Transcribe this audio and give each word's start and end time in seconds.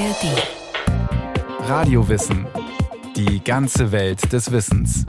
ARD. 0.00 1.68
Radiowissen. 1.68 2.46
Die 3.16 3.44
ganze 3.44 3.92
Welt 3.92 4.32
des 4.32 4.50
Wissens. 4.50 5.04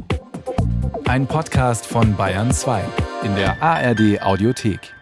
Ein 1.05 1.27
Podcast 1.27 1.85
von 1.85 2.17
Bayern 2.17 2.51
2 2.51 2.83
in 3.23 3.33
der 3.35 3.63
ARD 3.63 4.21
Audiothek. 4.21 4.93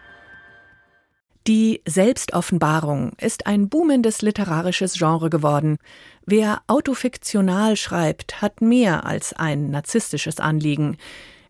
Die 1.48 1.82
Selbstoffenbarung 1.88 3.14
ist 3.20 3.48
ein 3.48 3.68
boomendes 3.68 4.22
literarisches 4.22 4.94
Genre 4.94 5.32
geworden. 5.32 5.80
Wer 6.24 6.62
autofiktional 6.68 7.76
schreibt, 7.76 8.44
hat 8.44 8.62
mehr 8.62 9.08
als 9.08 9.34
ein 9.34 9.72
narzisstisches 9.72 10.40
Anliegen. 10.40 10.98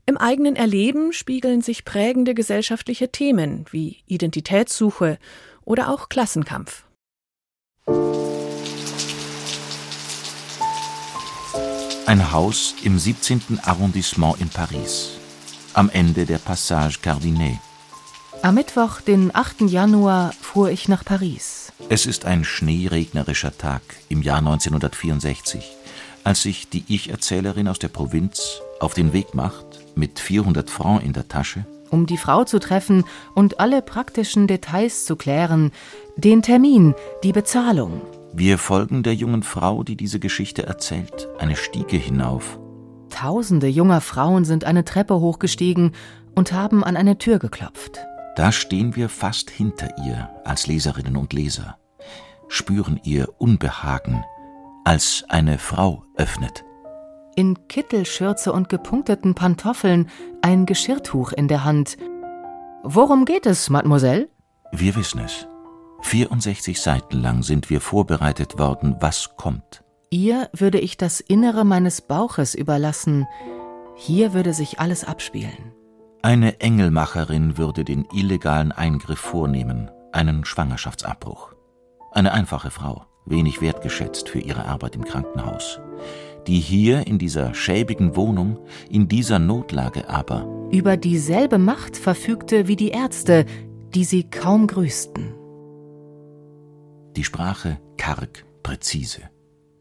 Im 0.06 0.16
eigenen 0.16 0.56
Erleben 0.56 1.12
spiegeln 1.12 1.62
sich 1.62 1.84
prägende 1.84 2.34
gesellschaftliche 2.36 3.12
Themen 3.12 3.66
wie 3.72 3.98
Identitätssuche 4.06 5.18
oder 5.66 5.90
auch 5.90 6.08
Klassenkampf. 6.08 6.86
Ein 12.10 12.32
Haus 12.32 12.74
im 12.84 12.98
17. 12.98 13.60
Arrondissement 13.64 14.42
in 14.42 14.50
Paris, 14.50 15.12
am 15.74 15.92
Ende 15.92 16.26
der 16.26 16.40
Passage 16.40 16.98
Cardinet. 17.04 17.60
Am 18.42 18.56
Mittwoch, 18.56 19.02
den 19.02 19.36
8. 19.36 19.62
Januar, 19.70 20.32
fuhr 20.42 20.72
ich 20.72 20.88
nach 20.88 21.06
Paris. 21.06 21.72
Es 21.88 22.08
ist 22.08 22.26
ein 22.26 22.44
schneeregnerischer 22.44 23.56
Tag 23.56 23.82
im 24.10 24.24
Jahr 24.24 24.40
1964, 24.40 25.64
als 26.24 26.42
sich 26.42 26.68
die 26.68 26.84
Ich-Erzählerin 26.88 27.68
aus 27.68 27.78
der 27.78 27.90
Provinz 27.90 28.60
auf 28.80 28.96
den 28.96 29.14
Weg 29.14 29.36
macht, 29.36 29.66
mit 29.96 30.20
400 30.20 30.68
Francs 30.70 31.04
in 31.04 31.14
der 31.14 31.28
Tasche, 31.28 31.66
um 31.92 32.06
die 32.06 32.18
Frau 32.18 32.44
zu 32.44 32.60
treffen 32.60 33.04
und 33.36 33.60
alle 33.60 33.82
praktischen 33.82 34.48
Details 34.48 35.06
zu 35.06 35.16
klären, 35.16 35.72
den 36.16 36.42
Termin, 36.42 36.96
die 37.24 37.32
Bezahlung. 37.32 38.02
Wir 38.34 38.58
folgen 38.58 39.04
der 39.04 39.16
jungen 39.16 39.44
Frau, 39.44 39.84
die 39.84 39.96
diese 39.96 40.20
Geschichte 40.20 40.66
erzählt, 40.66 41.28
eine 41.40 41.56
Stiege 41.56 41.98
hinauf. 41.98 42.60
Tausende 43.10 43.68
junger 43.68 44.02
Frauen 44.02 44.46
sind 44.46 44.64
eine 44.64 44.86
Treppe 44.86 45.20
hochgestiegen 45.20 45.94
und 46.36 46.54
haben 46.54 46.84
an 46.84 46.96
eine 46.96 47.18
Tür 47.18 47.40
geklopft. 47.40 48.00
Da 48.36 48.52
stehen 48.52 48.96
wir 48.96 49.10
fast 49.10 49.50
hinter 49.50 49.90
ihr 50.06 50.30
als 50.46 50.68
Leserinnen 50.68 51.18
und 51.18 51.34
Leser, 51.34 51.78
spüren 52.48 53.00
ihr 53.04 53.28
Unbehagen, 53.38 54.24
als 54.86 55.26
eine 55.28 55.58
Frau 55.58 56.04
öffnet. 56.16 56.64
In 57.36 57.68
Kittelschürze 57.68 58.52
und 58.52 58.70
gepunkteten 58.70 59.36
Pantoffeln, 59.36 60.10
ein 60.42 60.66
Geschirrtuch 60.66 61.32
in 61.32 61.48
der 61.48 61.64
Hand. 61.64 61.98
Worum 62.84 63.26
geht 63.26 63.46
es, 63.46 63.70
Mademoiselle? 63.70 64.30
Wir 64.72 64.96
wissen 64.96 65.20
es. 65.20 65.48
64 66.02 66.80
Seiten 66.80 67.22
lang 67.22 67.44
sind 67.44 67.70
wir 67.70 67.82
vorbereitet 67.82 68.58
worden, 68.58 68.96
was 69.00 69.36
kommt. 69.36 69.84
Ihr 70.10 70.50
würde 70.54 70.80
ich 70.80 70.98
das 70.98 71.20
Innere 71.20 71.66
meines 71.66 72.02
Bauches 72.02 72.56
überlassen. 72.56 73.28
Hier 73.96 74.34
würde 74.34 74.54
sich 74.54 74.80
alles 74.80 75.04
abspielen. 75.04 75.74
Eine 76.22 76.60
Engelmacherin 76.60 77.58
würde 77.58 77.84
den 77.84 78.06
illegalen 78.14 78.72
Eingriff 78.72 79.20
vornehmen, 79.20 79.92
einen 80.12 80.46
Schwangerschaftsabbruch. 80.46 81.54
Eine 82.12 82.34
einfache 82.34 82.72
Frau, 82.72 83.06
wenig 83.26 83.62
wertgeschätzt 83.62 84.30
für 84.30 84.40
ihre 84.40 84.66
Arbeit 84.66 84.96
im 84.96 85.06
Krankenhaus, 85.06 85.80
die 86.50 86.60
hier 86.60 87.06
in 87.06 87.20
dieser 87.20 87.54
schäbigen 87.54 88.16
Wohnung, 88.16 88.58
in 88.90 89.08
dieser 89.08 89.38
Notlage 89.38 90.10
aber 90.10 90.48
über 90.72 90.98
dieselbe 90.98 91.58
Macht 91.58 91.96
verfügte 91.96 92.68
wie 92.68 92.76
die 92.76 92.90
Ärzte, 92.90 93.46
die 93.94 94.04
sie 94.04 94.30
kaum 94.30 94.68
grüßten. 94.68 95.34
Die 97.16 97.24
Sprache 97.24 97.80
karg, 97.98 98.46
präzise. 98.64 99.22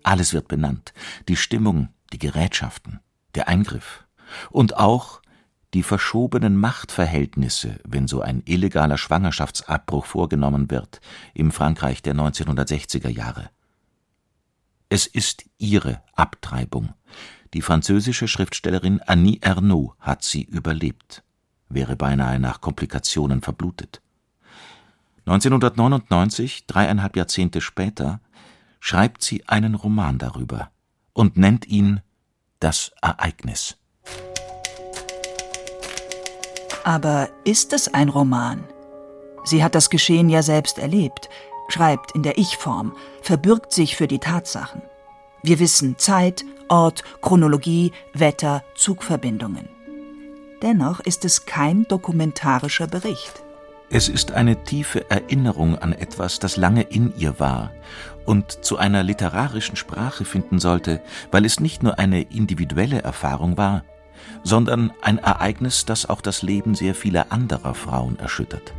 Alles 0.02 0.32
wird 0.32 0.48
benannt. 0.48 0.92
Die 1.28 1.36
Stimmung, 1.36 1.88
die 2.12 2.18
Gerätschaften, 2.18 3.00
der 3.34 3.48
Eingriff. 3.48 4.06
Und 4.50 4.76
auch 4.76 5.20
die 5.74 5.82
verschobenen 5.82 6.56
Machtverhältnisse, 6.56 7.80
wenn 7.86 8.08
so 8.08 8.22
ein 8.22 8.42
illegaler 8.46 8.96
Schwangerschaftsabbruch 8.96 10.06
vorgenommen 10.06 10.70
wird, 10.70 11.00
im 11.34 11.50
Frankreich 11.50 12.02
der 12.02 12.14
1960er 12.14 13.10
Jahre. 13.10 13.50
Es 14.90 15.06
ist 15.06 15.44
ihre 15.58 16.00
Abtreibung. 16.14 16.94
Die 17.52 17.62
französische 17.62 18.26
Schriftstellerin 18.26 19.00
Annie 19.06 19.38
Ernaux 19.42 19.94
hat 20.00 20.22
sie 20.22 20.44
überlebt, 20.44 21.22
wäre 21.68 21.96
beinahe 21.96 22.38
nach 22.38 22.60
Komplikationen 22.60 23.42
verblutet. 23.42 24.00
1999, 25.26 26.66
dreieinhalb 26.66 27.16
Jahrzehnte 27.16 27.60
später, 27.60 28.20
schreibt 28.80 29.22
sie 29.22 29.46
einen 29.46 29.74
Roman 29.74 30.18
darüber 30.18 30.70
und 31.12 31.36
nennt 31.36 31.66
ihn 31.66 32.00
Das 32.60 32.92
Ereignis. 33.02 33.76
Aber 36.84 37.28
ist 37.44 37.74
es 37.74 37.92
ein 37.92 38.08
Roman? 38.08 38.64
Sie 39.44 39.62
hat 39.62 39.74
das 39.74 39.90
Geschehen 39.90 40.30
ja 40.30 40.42
selbst 40.42 40.78
erlebt, 40.78 41.28
schreibt 41.68 42.12
in 42.12 42.22
der 42.22 42.38
Ich-Form, 42.38 42.96
verbürgt 43.22 43.72
sich 43.72 43.96
für 43.96 44.08
die 44.08 44.18
Tatsachen. 44.18 44.82
Wir 45.42 45.60
wissen 45.60 45.98
Zeit, 45.98 46.44
Ort, 46.68 47.04
Chronologie, 47.22 47.92
Wetter, 48.12 48.64
Zugverbindungen. 48.74 49.68
Dennoch 50.62 51.00
ist 51.00 51.24
es 51.24 51.46
kein 51.46 51.84
dokumentarischer 51.84 52.88
Bericht. 52.88 53.44
Es 53.90 54.08
ist 54.08 54.32
eine 54.32 54.64
tiefe 54.64 55.10
Erinnerung 55.10 55.78
an 55.78 55.92
etwas, 55.92 56.40
das 56.40 56.56
lange 56.56 56.82
in 56.82 57.14
ihr 57.16 57.40
war 57.40 57.70
und 58.26 58.62
zu 58.62 58.76
einer 58.76 59.02
literarischen 59.02 59.76
Sprache 59.76 60.26
finden 60.26 60.58
sollte, 60.58 61.00
weil 61.30 61.46
es 61.46 61.60
nicht 61.60 61.82
nur 61.82 61.98
eine 61.98 62.20
individuelle 62.20 63.00
Erfahrung 63.00 63.56
war, 63.56 63.84
sondern 64.44 64.92
ein 65.00 65.16
Ereignis, 65.16 65.86
das 65.86 66.04
auch 66.04 66.20
das 66.20 66.42
Leben 66.42 66.74
sehr 66.74 66.94
vieler 66.94 67.32
anderer 67.32 67.74
Frauen 67.74 68.18
erschüttert. 68.18 68.74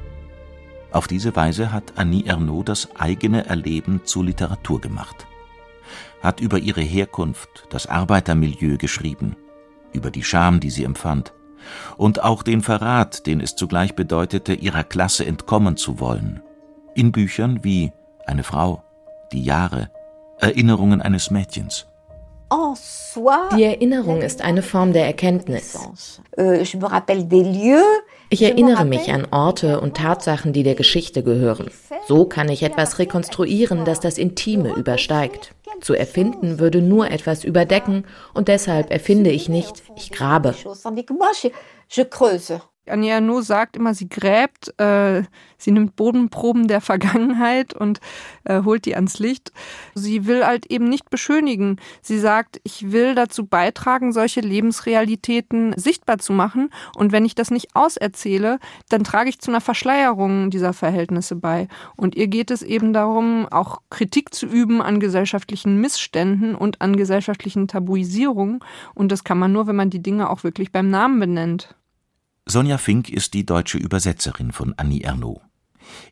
Auf 0.92 1.08
diese 1.08 1.36
Weise 1.36 1.72
hat 1.72 1.94
Annie 1.98 2.26
Ernaux 2.26 2.66
das 2.66 2.90
eigene 2.96 3.46
Erleben 3.46 4.02
zur 4.06 4.26
Literatur 4.26 4.82
gemacht, 4.82 5.28
hat 6.22 6.40
über 6.40 6.58
ihre 6.58 6.82
Herkunft, 6.82 7.68
das 7.70 7.86
Arbeitermilieu 7.86 8.78
geschrieben, 8.78 9.36
über 9.94 10.10
die 10.10 10.24
Scham, 10.24 10.60
die 10.60 10.72
sie 10.72 10.84
empfand, 10.84 11.34
und 11.98 12.24
auch 12.24 12.42
den 12.42 12.62
Verrat, 12.62 13.28
den 13.28 13.40
es 13.42 13.56
zugleich 13.56 13.94
bedeutete, 13.96 14.54
ihrer 14.54 14.84
Klasse 14.84 15.26
entkommen 15.26 15.78
zu 15.78 16.00
wollen. 16.00 16.42
In 16.96 17.12
Büchern 17.12 17.64
wie 17.64 17.92
Eine 18.26 18.44
Frau, 18.44 18.84
Die 19.32 19.44
Jahre, 19.44 19.92
Erinnerungen 20.40 21.02
eines 21.02 21.30
Mädchens. 21.30 21.86
Die 23.56 23.64
Erinnerung 23.64 24.22
ist 24.22 24.42
eine 24.42 24.64
Form 24.64 24.92
der 24.94 25.06
Erkenntnis. 25.06 25.78
Ich 26.36 26.82
erinnere 28.42 28.86
mich 28.86 29.12
an 29.12 29.28
Orte 29.32 29.82
und 29.82 29.98
Tatsachen, 29.98 30.54
die 30.54 30.64
der 30.64 30.76
Geschichte 30.76 31.24
gehören. 31.24 31.72
So 32.08 32.26
kann 32.26 32.50
ich 32.50 32.64
etwas 32.64 33.00
rekonstruieren, 33.00 33.86
das 33.86 34.00
das 34.00 34.18
Intime 34.18 34.74
übersteigt. 34.74 35.56
Zu 35.82 35.96
erfinden 35.96 36.60
würde 36.60 36.82
nur 36.82 37.10
etwas 37.10 37.44
überdecken 37.44 38.06
und 38.34 38.48
deshalb 38.48 38.92
erfinde 38.92 39.32
ich 39.32 39.50
nicht, 39.50 39.84
ich 39.96 40.12
grabe. 40.12 40.54
Anja 42.90 43.18
Arnaud 43.18 43.44
sagt 43.44 43.76
immer, 43.76 43.94
sie 43.94 44.10
gräbt, 44.10 44.74
äh, 44.80 45.24
sie 45.58 45.72
nimmt 45.72 45.96
Bodenproben 45.96 46.68
der 46.68 46.82
Vergangenheit 46.82 47.74
und 47.74 48.00
äh, 48.44 48.64
holt 48.64 48.86
die 48.86 48.96
ans 48.96 49.20
Licht. 49.20 49.52
Sie 49.96 50.26
will 50.26 50.46
halt 50.46 50.66
eben 50.72 50.90
nicht 50.90 51.10
beschönigen. 51.10 51.78
Sie 52.02 52.20
sagt, 52.20 52.60
ich 52.64 52.92
will 52.92 53.16
dazu 53.16 53.46
beitragen, 53.46 54.12
solche 54.12 54.42
Lebensrealitäten 54.42 55.74
sichtbar 55.78 56.20
zu 56.20 56.34
machen. 56.34 56.70
Und 56.96 57.12
wenn 57.12 57.26
ich 57.26 57.36
das 57.36 57.52
nicht 57.52 57.76
auserzähle, 57.76 58.60
dann 58.90 59.04
trage 59.04 59.30
ich 59.30 59.40
zu 59.40 59.52
einer 59.52 59.62
Verschleierung 59.62 60.50
dieser 60.50 60.74
Verhältnisse 60.74 61.36
bei. 61.36 61.68
Und 61.96 62.16
ihr 62.16 62.28
geht 62.28 62.52
es 62.52 62.62
eben 62.62 62.94
darum, 62.94 63.48
auch 63.50 63.82
Kritik 63.90 64.34
zu 64.34 64.46
üben 64.46 64.82
an 64.82 65.00
gesellschaftlichen 65.00 65.80
Missständen 65.82 66.56
und 66.56 66.82
an 66.82 66.96
gesellschaftlichen 66.96 67.68
Tabuisierungen. 67.68 68.60
Und 68.94 69.12
das 69.12 69.24
kann 69.24 69.40
man 69.40 69.52
nur, 69.52 69.68
wenn 69.68 69.76
man 69.76 69.90
die 69.90 70.02
Dinge 70.02 70.30
auch 70.30 70.44
wirklich 70.44 70.72
beim 70.72 70.90
Namen 70.90 71.20
benennt. 71.20 71.76
Sonja 72.52 72.80
Fink 72.80 73.10
ist 73.10 73.36
die 73.36 73.46
deutsche 73.46 73.78
Übersetzerin 73.78 74.52
von 74.52 74.74
Annie 74.76 75.04
Ernaux. 75.04 75.40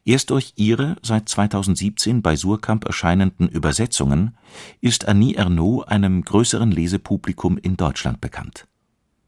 Erst 0.06 0.30
durch 0.30 0.54
ihre 0.56 0.96
seit 1.02 1.28
2017 1.28 2.22
bei 2.22 2.36
Surkamp 2.36 2.86
erscheinenden 2.86 3.50
Übersetzungen 3.50 4.38
ist 4.80 5.08
Annie 5.08 5.36
Ernaux 5.36 5.88
einem 5.88 6.22
größeren 6.22 6.70
Lesepublikum 6.70 7.58
in 7.58 7.76
Deutschland 7.76 8.22
bekannt. 8.22 8.68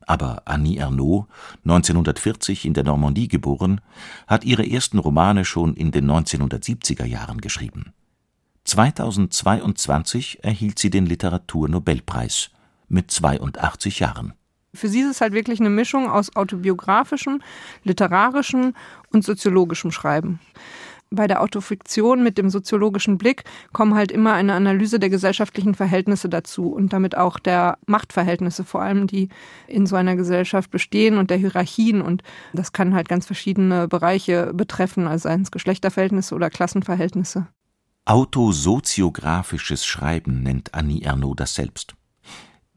Aber 0.01 0.43
Annie 0.45 0.77
Ernaux, 0.77 1.25
1940 1.63 2.65
in 2.65 2.75
der 2.75 2.83
Normandie 2.83 3.27
geboren, 3.27 3.81
hat 4.27 4.43
ihre 4.43 4.69
ersten 4.69 4.99
Romane 4.99 5.45
schon 5.45 5.73
in 5.73 5.89
den 5.89 6.05
1970er 6.05 7.05
Jahren 7.05 7.41
geschrieben. 7.41 7.91
2022 8.65 10.43
erhielt 10.43 10.77
sie 10.77 10.91
den 10.91 11.07
Literaturnobelpreis 11.07 12.51
mit 12.87 13.09
82 13.09 13.97
Jahren. 13.97 14.33
Für 14.73 14.87
sie 14.87 15.01
ist 15.01 15.09
es 15.09 15.21
halt 15.21 15.33
wirklich 15.33 15.59
eine 15.59 15.69
Mischung 15.69 16.09
aus 16.09 16.35
autobiografischem, 16.35 17.41
literarischem 17.83 18.73
und 19.11 19.23
soziologischem 19.23 19.91
Schreiben. 19.91 20.39
bei 21.11 21.27
der 21.27 21.41
Autofiktion 21.41 22.23
mit 22.23 22.37
dem 22.37 22.49
soziologischen 22.49 23.17
Blick 23.17 23.43
kommen 23.73 23.95
halt 23.95 24.11
immer 24.11 24.33
eine 24.33 24.53
Analyse 24.53 24.99
der 24.99 25.09
gesellschaftlichen 25.09 25.73
Verhältnisse 25.73 26.29
dazu 26.29 26.71
und 26.71 26.93
damit 26.93 27.17
auch 27.17 27.39
der 27.39 27.79
Machtverhältnisse 27.87 28.63
vor 28.63 28.81
allem, 28.81 29.07
die 29.07 29.29
in 29.67 29.87
so 29.87 29.95
einer 29.95 30.15
Gesellschaft 30.15 30.69
bestehen 30.69 31.17
und 31.17 31.31
der 31.31 31.37
Hierarchien. 31.37 32.01
Und 32.01 32.21
das 32.53 32.73
kann 32.73 32.93
halt 32.93 33.09
ganz 33.09 33.25
verschiedene 33.25 33.87
Bereiche 33.87 34.53
betreffen, 34.53 35.07
also 35.07 35.23
seien 35.23 35.41
es 35.41 35.51
Geschlechterverhältnisse 35.51 36.35
oder 36.35 36.49
Klassenverhältnisse. 36.49 37.47
Autosoziografisches 38.05 39.85
Schreiben 39.85 40.41
nennt 40.41 40.73
Annie 40.73 41.03
Ernaux 41.03 41.35
das 41.35 41.55
selbst. 41.55 41.95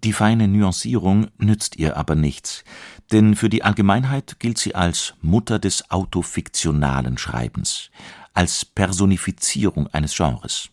Die 0.04 0.12
feine 0.12 0.48
Nuancierung 0.48 1.28
nützt 1.38 1.76
ihr 1.76 1.96
aber 1.96 2.16
nichts, 2.16 2.64
denn 3.12 3.36
für 3.36 3.48
die 3.48 3.62
Allgemeinheit 3.62 4.40
gilt 4.40 4.58
sie 4.58 4.74
als 4.74 5.14
Mutter 5.20 5.60
des 5.60 5.90
autofiktionalen 5.92 7.18
Schreibens, 7.18 7.90
als 8.34 8.64
Personifizierung 8.64 9.86
eines 9.88 10.16
Genres. 10.16 10.70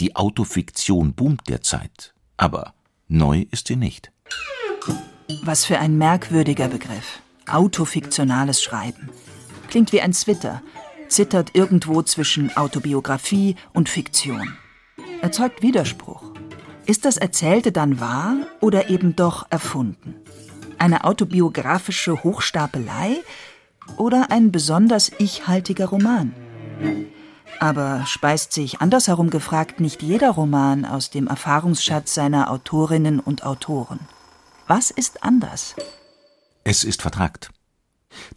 Die 0.00 0.14
Autofiktion 0.14 1.14
boomt 1.14 1.48
derzeit, 1.48 2.12
aber 2.36 2.74
neu 3.08 3.46
ist 3.50 3.68
sie 3.68 3.76
nicht. 3.76 4.12
Was 5.42 5.64
für 5.64 5.78
ein 5.78 5.96
merkwürdiger 5.96 6.68
Begriff. 6.68 7.20
Autofiktionales 7.48 8.62
Schreiben. 8.62 9.08
Klingt 9.68 9.92
wie 9.92 10.02
ein 10.02 10.12
Zwitter, 10.12 10.62
zittert 11.08 11.54
irgendwo 11.54 12.02
zwischen 12.02 12.54
Autobiografie 12.56 13.56
und 13.72 13.88
Fiktion. 13.88 14.56
Erzeugt 15.22 15.62
Widerspruch. 15.62 16.33
Ist 16.86 17.06
das 17.06 17.16
Erzählte 17.16 17.72
dann 17.72 17.98
wahr 17.98 18.36
oder 18.60 18.90
eben 18.90 19.16
doch 19.16 19.46
erfunden? 19.48 20.16
Eine 20.76 21.04
autobiografische 21.04 22.22
Hochstapelei 22.22 23.22
oder 23.96 24.30
ein 24.30 24.52
besonders 24.52 25.10
ichhaltiger 25.18 25.86
Roman? 25.86 26.34
Aber 27.58 28.04
speist 28.06 28.52
sich 28.52 28.82
andersherum 28.82 29.30
gefragt 29.30 29.80
nicht 29.80 30.02
jeder 30.02 30.32
Roman 30.32 30.84
aus 30.84 31.08
dem 31.08 31.26
Erfahrungsschatz 31.26 32.12
seiner 32.12 32.50
Autorinnen 32.50 33.18
und 33.18 33.46
Autoren? 33.46 34.00
Was 34.66 34.90
ist 34.90 35.24
anders? 35.24 35.74
Es 36.64 36.84
ist 36.84 37.00
vertragt. 37.00 37.50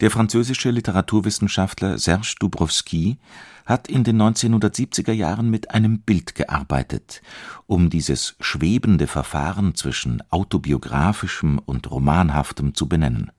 Der 0.02 0.12
französische 0.12 0.72
Literaturwissenschaftler 0.72 1.98
Serge 1.98 2.36
Dubrowski 2.40 3.18
hat 3.66 3.88
in 3.88 4.04
den 4.04 4.22
1970er 4.22 5.12
Jahren 5.12 5.50
mit 5.50 5.72
einem 5.72 6.00
Bild 6.00 6.36
gearbeitet, 6.36 7.22
um 7.66 7.90
dieses 7.90 8.36
schwebende 8.40 9.08
Verfahren 9.08 9.76
zwischen 9.76 10.24
autobiografischem 10.32 11.60
und 11.60 11.92
romanhaftem 11.92 12.74
zu 12.74 12.88
benennen. 12.88 13.32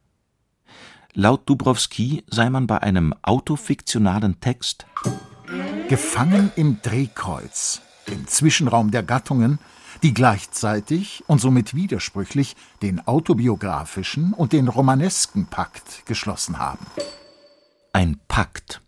Laut 1.15 1.49
Dubrowski 1.49 2.25
sei 2.29 2.51
man 2.51 2.67
bei 2.67 2.83
einem 2.83 3.15
autofiktionalen 3.23 4.41
Text 4.41 4.87
gefangen 5.89 6.53
im 6.55 6.81
Drehkreuz, 6.83 7.81
im 8.07 8.27
Zwischenraum 8.27 8.91
der 8.91 9.03
Gattungen, 9.03 9.59
die 10.03 10.15
gleichzeitig 10.15 11.25
und 11.27 11.41
somit 11.41 11.75
widersprüchlich 11.75 12.57
den 12.83 13.07
autobiografischen 13.07 14.33
und 14.33 14.53
den 14.53 14.69
romanesken 14.69 15.47
Pakt 15.47 16.07
geschlossen 16.07 16.59
haben. 16.59 16.87
Ein 17.93 18.19
Pakt. 18.29 18.81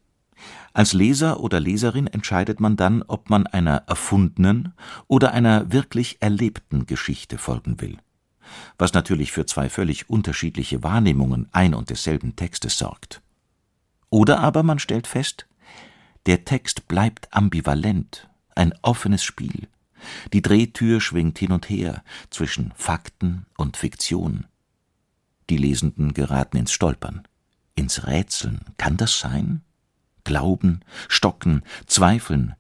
Als 0.73 0.93
Leser 0.93 1.41
oder 1.41 1.59
Leserin 1.59 2.07
entscheidet 2.07 2.61
man 2.61 2.77
dann, 2.77 3.03
ob 3.03 3.29
man 3.29 3.47
einer 3.47 3.83
erfundenen 3.89 4.73
oder 5.09 5.33
einer 5.33 5.73
wirklich 5.73 6.19
erlebten 6.21 6.87
Geschichte 6.87 7.39
folgen 7.39 7.81
will. 7.81 7.99
Was 8.79 8.93
natürlich 8.93 9.33
für 9.33 9.47
zwei 9.47 9.69
völlig 9.69 10.09
unterschiedliche 10.11 10.83
Wahrnehmungen 10.83 11.49
ein 11.53 11.75
und 11.75 11.91
desselben 11.91 12.37
Textes 12.37 12.79
sorgt. 12.79 13.21
Oder 14.11 14.41
aber 14.41 14.63
man 14.63 14.79
stellt 14.79 15.07
fest, 15.07 15.47
der 16.27 16.45
Text 16.45 16.87
bleibt 16.89 17.33
ambivalent, 17.33 18.29
ein 18.55 18.75
offenes 18.83 19.25
Spiel, 19.25 19.69
die 20.33 20.43
Drehtür 20.43 21.01
schwingt 21.01 21.39
hin 21.39 21.53
und 21.53 21.69
her 21.69 22.03
zwischen 22.31 22.73
Fakten 22.77 23.47
und 23.57 23.77
Fiktion. 23.77 24.47
Die 25.49 25.57
Lesenden 25.57 26.15
geraten 26.15 26.57
ins 26.57 26.73
Stolpern, 26.73 27.27
ins 27.75 28.07
Rätseln. 28.07 28.61
Kann 28.79 28.97
das 28.97 29.19
sein? 29.19 29.63
Glauben, 30.25 30.81
stocken, 31.09 31.63
zweifeln, 31.87 32.55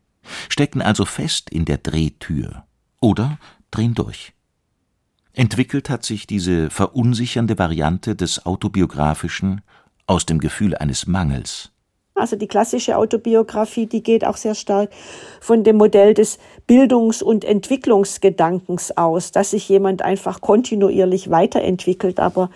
stecken 0.49 0.83
also 0.83 1.05
fest 1.05 1.51
in 1.51 1.65
der 1.65 1.79
Drehtür 1.79 2.65
oder 3.01 3.39
drehen 3.71 3.95
durch. 3.95 4.33
Entwickelt 5.33 5.89
hat 5.89 6.05
sich 6.05 6.27
diese 6.27 6.71
verunsichernde 6.71 7.59
Variante 7.59 8.17
des 8.17 8.45
autobiografischen 8.47 9.61
aus 10.07 10.27
dem 10.27 10.41
Gefühl 10.41 10.77
eines 10.77 11.07
Mangels, 11.07 11.71
also 12.15 12.37
die 12.37 12.49
klassische 12.49 12.97
Autobiografie, 12.97 13.87
die 13.87 14.03
geht 14.03 14.25
auch 14.25 14.37
sehr 14.37 14.55
stark 14.55 14.91
von 15.41 15.65
dem 15.65 15.77
Modell 15.77 16.15
des 16.15 16.39
Bildungs- 16.67 17.23
und 17.23 17.45
Entwicklungsgedankens 17.45 18.97
aus, 18.97 19.33
dass 19.33 19.53
sich 19.53 19.69
jemand 19.69 20.03
einfach 20.03 20.41
kontinuierlich 20.41 21.31
weiterentwickelt. 21.31 22.21
Aber 22.21 22.51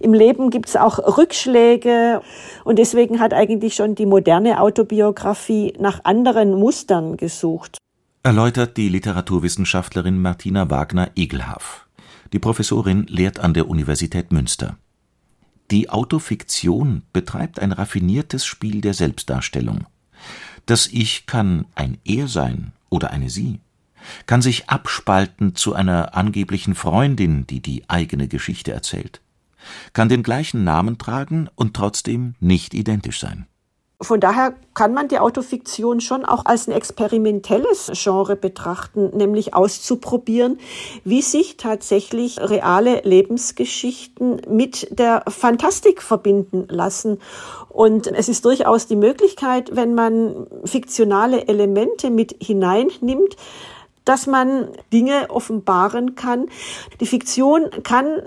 im 0.00 0.14
Leben 0.14 0.50
gibt 0.50 0.68
es 0.68 0.76
auch 0.76 0.98
Rückschläge 1.16 2.22
und 2.64 2.78
deswegen 2.78 3.20
hat 3.20 3.32
eigentlich 3.34 3.74
schon 3.74 3.94
die 3.94 4.06
moderne 4.06 4.60
Autobiografie 4.60 5.74
nach 5.78 6.04
anderen 6.04 6.58
Mustern 6.58 7.16
gesucht. 7.16 7.78
Erläutert 8.24 8.76
die 8.76 8.88
Literaturwissenschaftlerin 8.88 10.20
Martina 10.20 10.70
Wagner-Egelhaff. 10.70 11.86
Die 12.32 12.38
Professorin 12.38 13.06
lehrt 13.08 13.40
an 13.40 13.52
der 13.52 13.68
Universität 13.68 14.32
Münster. 14.32 14.76
Die 15.72 15.88
Autofiktion 15.88 17.00
betreibt 17.14 17.58
ein 17.58 17.72
raffiniertes 17.72 18.44
Spiel 18.44 18.82
der 18.82 18.92
Selbstdarstellung. 18.92 19.86
Das 20.66 20.86
Ich 20.86 21.24
kann 21.24 21.64
ein 21.74 21.96
Er 22.04 22.28
sein 22.28 22.72
oder 22.90 23.10
eine 23.10 23.30
Sie, 23.30 23.58
kann 24.26 24.42
sich 24.42 24.68
abspalten 24.68 25.54
zu 25.54 25.72
einer 25.72 26.14
angeblichen 26.14 26.74
Freundin, 26.74 27.46
die 27.46 27.62
die 27.62 27.88
eigene 27.88 28.28
Geschichte 28.28 28.70
erzählt, 28.70 29.22
kann 29.94 30.10
den 30.10 30.22
gleichen 30.22 30.62
Namen 30.62 30.98
tragen 30.98 31.48
und 31.54 31.72
trotzdem 31.72 32.34
nicht 32.38 32.74
identisch 32.74 33.18
sein. 33.18 33.46
Von 34.02 34.20
daher 34.20 34.54
kann 34.74 34.94
man 34.94 35.08
die 35.08 35.18
Autofiktion 35.18 36.00
schon 36.00 36.24
auch 36.24 36.44
als 36.44 36.66
ein 36.66 36.72
experimentelles 36.72 37.90
Genre 37.94 38.36
betrachten, 38.36 39.16
nämlich 39.16 39.54
auszuprobieren, 39.54 40.58
wie 41.04 41.22
sich 41.22 41.56
tatsächlich 41.56 42.40
reale 42.40 43.00
Lebensgeschichten 43.02 44.42
mit 44.48 44.98
der 44.98 45.22
Fantastik 45.28 46.02
verbinden 46.02 46.66
lassen. 46.68 47.20
Und 47.68 48.06
es 48.08 48.28
ist 48.28 48.44
durchaus 48.44 48.86
die 48.86 48.96
Möglichkeit, 48.96 49.74
wenn 49.76 49.94
man 49.94 50.46
fiktionale 50.64 51.46
Elemente 51.48 52.10
mit 52.10 52.36
hineinnimmt, 52.40 53.36
dass 54.04 54.26
man 54.26 54.68
Dinge 54.92 55.30
offenbaren 55.30 56.14
kann. 56.14 56.46
Die 57.00 57.06
Fiktion 57.06 57.70
kann 57.82 58.22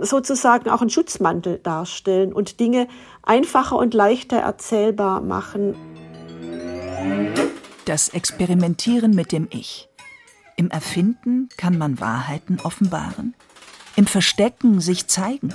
sozusagen 0.00 0.68
auch 0.70 0.80
einen 0.80 0.90
Schutzmantel 0.90 1.58
darstellen 1.58 2.32
und 2.32 2.58
Dinge 2.60 2.88
einfacher 3.22 3.76
und 3.76 3.94
leichter 3.94 4.38
erzählbar 4.38 5.20
machen. 5.20 5.74
Das 7.84 8.08
Experimentieren 8.10 9.12
mit 9.12 9.32
dem 9.32 9.48
Ich. 9.50 9.88
Im 10.56 10.70
Erfinden 10.70 11.48
kann 11.56 11.78
man 11.78 12.00
Wahrheiten 12.00 12.60
offenbaren, 12.60 13.34
im 13.96 14.06
Verstecken 14.06 14.80
sich 14.80 15.06
zeigen. 15.06 15.54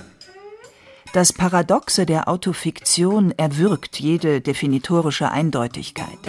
Das 1.13 1.31
Paradoxe 1.31 2.05
der 2.05 2.27
Autofiktion 2.27 3.31
erwürgt 3.31 3.99
jede 3.99 4.41
definitorische 4.41 5.31
Eindeutigkeit. 5.31 6.19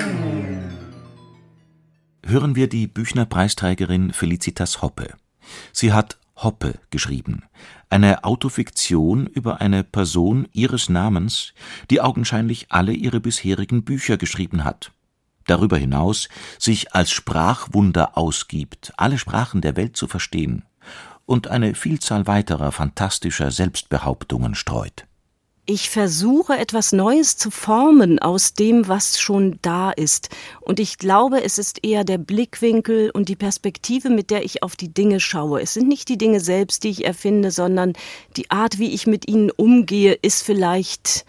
Hören 2.25 2.55
wir 2.55 2.69
die 2.69 2.87
Büchner-Preisträgerin 2.87 4.13
Felicitas 4.13 4.83
Hoppe. 4.83 5.15
Sie 5.73 5.93
hat 5.93 6.19
Hoppe 6.37 6.75
geschrieben, 6.91 7.45
eine 7.89 8.25
Autofiktion 8.25 9.27
über 9.27 9.61
eine 9.61 9.85
Person 9.85 10.49
ihres 10.53 10.89
Namens, 10.89 11.55
die 11.91 12.01
augenscheinlich 12.01 12.67
alle 12.71 12.93
ihre 12.93 13.21
bisherigen 13.21 13.85
Bücher 13.85 14.17
geschrieben 14.17 14.65
hat. 14.65 14.93
Darüber 15.47 15.79
hinaus 15.79 16.29
sich 16.59 16.95
als 16.95 17.11
Sprachwunder 17.11 18.19
ausgibt, 18.19 18.93
alle 18.97 19.19
Sprachen 19.19 19.61
der 19.61 19.77
Welt 19.77 19.97
zu 19.97 20.09
verstehen 20.09 20.65
und 21.25 21.49
eine 21.49 21.75
Vielzahl 21.75 22.27
weiterer 22.27 22.73
fantastischer 22.73 23.51
Selbstbehauptungen 23.51 24.55
streut 24.55 25.07
ich 25.67 25.91
versuche 25.91 26.57
etwas 26.57 26.93
Neues 26.93 27.37
zu 27.37 27.51
formen 27.51 28.21
aus 28.21 28.55
dem, 28.55 28.87
was 28.87 29.19
schon 29.19 29.59
da 29.63 29.91
ist. 29.91 30.31
Und 30.61 30.79
ich 30.79 30.97
glaube, 30.97 31.43
es 31.43 31.59
ist 31.59 31.85
eher 31.85 32.05
der 32.05 32.19
Blickwinkel 32.19 33.11
und 33.11 33.29
die 33.29 33.35
Perspektive, 33.35 34.09
mit 34.09 34.31
der 34.31 34.45
ich 34.45 34.63
auf 34.63 34.77
die 34.77 34.95
Dinge 34.95 35.19
schaue. 35.19 35.61
Es 35.61 35.75
sind 35.75 35.89
nicht 35.89 36.09
die 36.09 36.19
Dinge 36.19 36.39
selbst, 36.39 36.85
die 36.85 36.91
ich 36.91 37.05
erfinde, 37.05 37.51
sondern 37.51 37.95
die 38.37 38.49
Art, 38.51 38.79
wie 38.79 38.95
ich 38.95 39.09
mit 39.09 39.29
ihnen 39.29 39.51
umgehe, 39.51 40.13
ist 40.15 40.45
vielleicht 40.45 41.25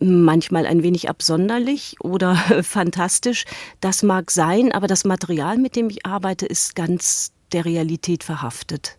manchmal 0.00 0.64
ein 0.64 0.82
wenig 0.82 1.10
absonderlich 1.10 1.96
oder 2.00 2.36
fantastisch. 2.62 3.44
Das 3.80 4.02
mag 4.02 4.30
sein, 4.30 4.72
aber 4.72 4.86
das 4.86 5.04
Material, 5.04 5.58
mit 5.58 5.76
dem 5.76 5.90
ich 5.90 6.06
arbeite, 6.06 6.46
ist 6.46 6.74
ganz 6.74 7.32
der 7.52 7.66
Realität 7.66 8.24
verhaftet. 8.24 8.96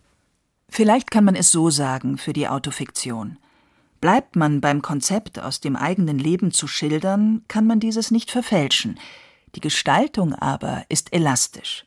Vielleicht 0.68 1.10
kann 1.10 1.24
man 1.24 1.34
es 1.34 1.50
so 1.50 1.70
sagen 1.70 2.18
für 2.18 2.32
die 2.32 2.46
Autofiktion. 2.46 3.38
Bleibt 4.00 4.34
man 4.34 4.60
beim 4.60 4.80
Konzept, 4.80 5.38
aus 5.38 5.60
dem 5.60 5.76
eigenen 5.76 6.18
Leben 6.18 6.52
zu 6.52 6.66
schildern, 6.66 7.42
kann 7.48 7.66
man 7.66 7.80
dieses 7.80 8.10
nicht 8.10 8.30
verfälschen. 8.30 8.98
Die 9.54 9.60
Gestaltung 9.60 10.34
aber 10.34 10.84
ist 10.88 11.12
elastisch. 11.12 11.84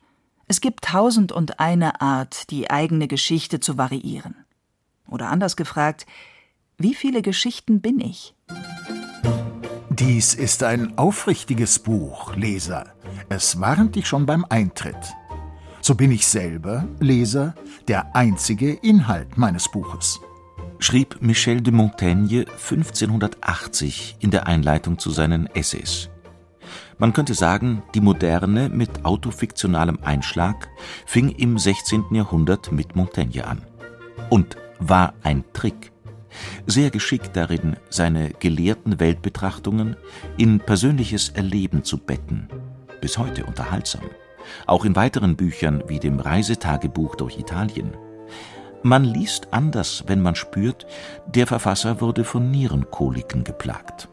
Es 0.48 0.62
gibt 0.62 0.84
tausend 0.84 1.32
und 1.32 1.60
eine 1.60 2.02
Art, 2.02 2.52
die 2.52 2.70
eigene 2.70 3.08
Geschichte 3.08 3.60
zu 3.60 3.78
variieren. 3.78 4.36
Oder 5.08 5.30
anders 5.30 5.56
gefragt, 5.56 6.06
wie 6.78 6.94
viele 6.94 7.22
Geschichten 7.22 7.82
bin 7.82 8.00
ich? 8.00 8.36
Dies 9.90 10.34
ist 10.34 10.64
ein 10.64 10.98
aufrichtiges 10.98 11.80
Buch, 11.80 12.36
Leser. 12.36 12.94
Es 13.30 13.60
warnt 13.60 13.96
dich 13.96 14.08
schon 14.08 14.26
beim 14.26 14.46
Eintritt. 14.50 15.14
So 15.82 15.96
bin 15.96 16.12
ich 16.12 16.28
selber, 16.28 16.88
Leser, 17.00 17.56
der 17.88 18.16
einzige 18.16 18.74
Inhalt 18.74 19.38
meines 19.38 19.70
Buches. 19.72 20.20
Schrieb 20.84 21.22
Michel 21.22 21.62
de 21.62 21.72
Montaigne 21.72 22.42
1580 22.42 24.18
in 24.20 24.32
der 24.32 24.48
Einleitung 24.48 25.00
zu 25.00 25.12
seinen 25.12 25.48
Essays. 25.56 26.10
Man 26.98 27.14
könnte 27.14 27.36
sagen, 27.36 27.84
die 27.96 28.02
Moderne 28.02 28.68
mit 28.68 29.06
autofiktionalem 29.06 30.00
Einschlag 30.02 30.68
fing 31.06 31.30
im 31.30 31.58
16. 31.58 32.08
Jahrhundert 32.12 32.74
mit 32.74 32.98
Montaigne 32.98 33.48
an. 33.48 33.62
Und 34.30 34.58
war 34.78 35.14
ein 35.24 35.46
Trick 35.54 35.94
sehr 36.68 36.90
geschickt 36.90 37.38
darin, 37.38 37.78
seine 37.90 38.32
gelehrten 38.32 39.00
Weltbetrachtungen 39.00 39.96
in 40.36 40.60
persönliches 40.60 41.30
Erleben 41.30 41.86
zu 41.86 41.98
betten, 41.98 42.50
bis 43.00 43.18
heute 43.18 43.46
unterhaltsam, 43.46 44.04
auch 44.68 44.84
in 44.84 44.98
weiteren 44.98 45.38
Büchern 45.38 45.82
wie 45.88 46.00
dem 46.00 46.20
Reisetagebuch 46.20 47.16
durch 47.16 47.40
Italien. 47.40 47.94
Man 48.84 49.06
liest 49.06 49.48
anders, 49.52 50.04
wenn 50.08 50.22
man 50.22 50.36
spürt, 50.36 50.86
der 51.26 51.48
Verfasser 51.48 52.02
wurde 52.02 52.26
von 52.26 52.52
Nierenkoliken 52.52 53.46
geplagt. 53.46 54.10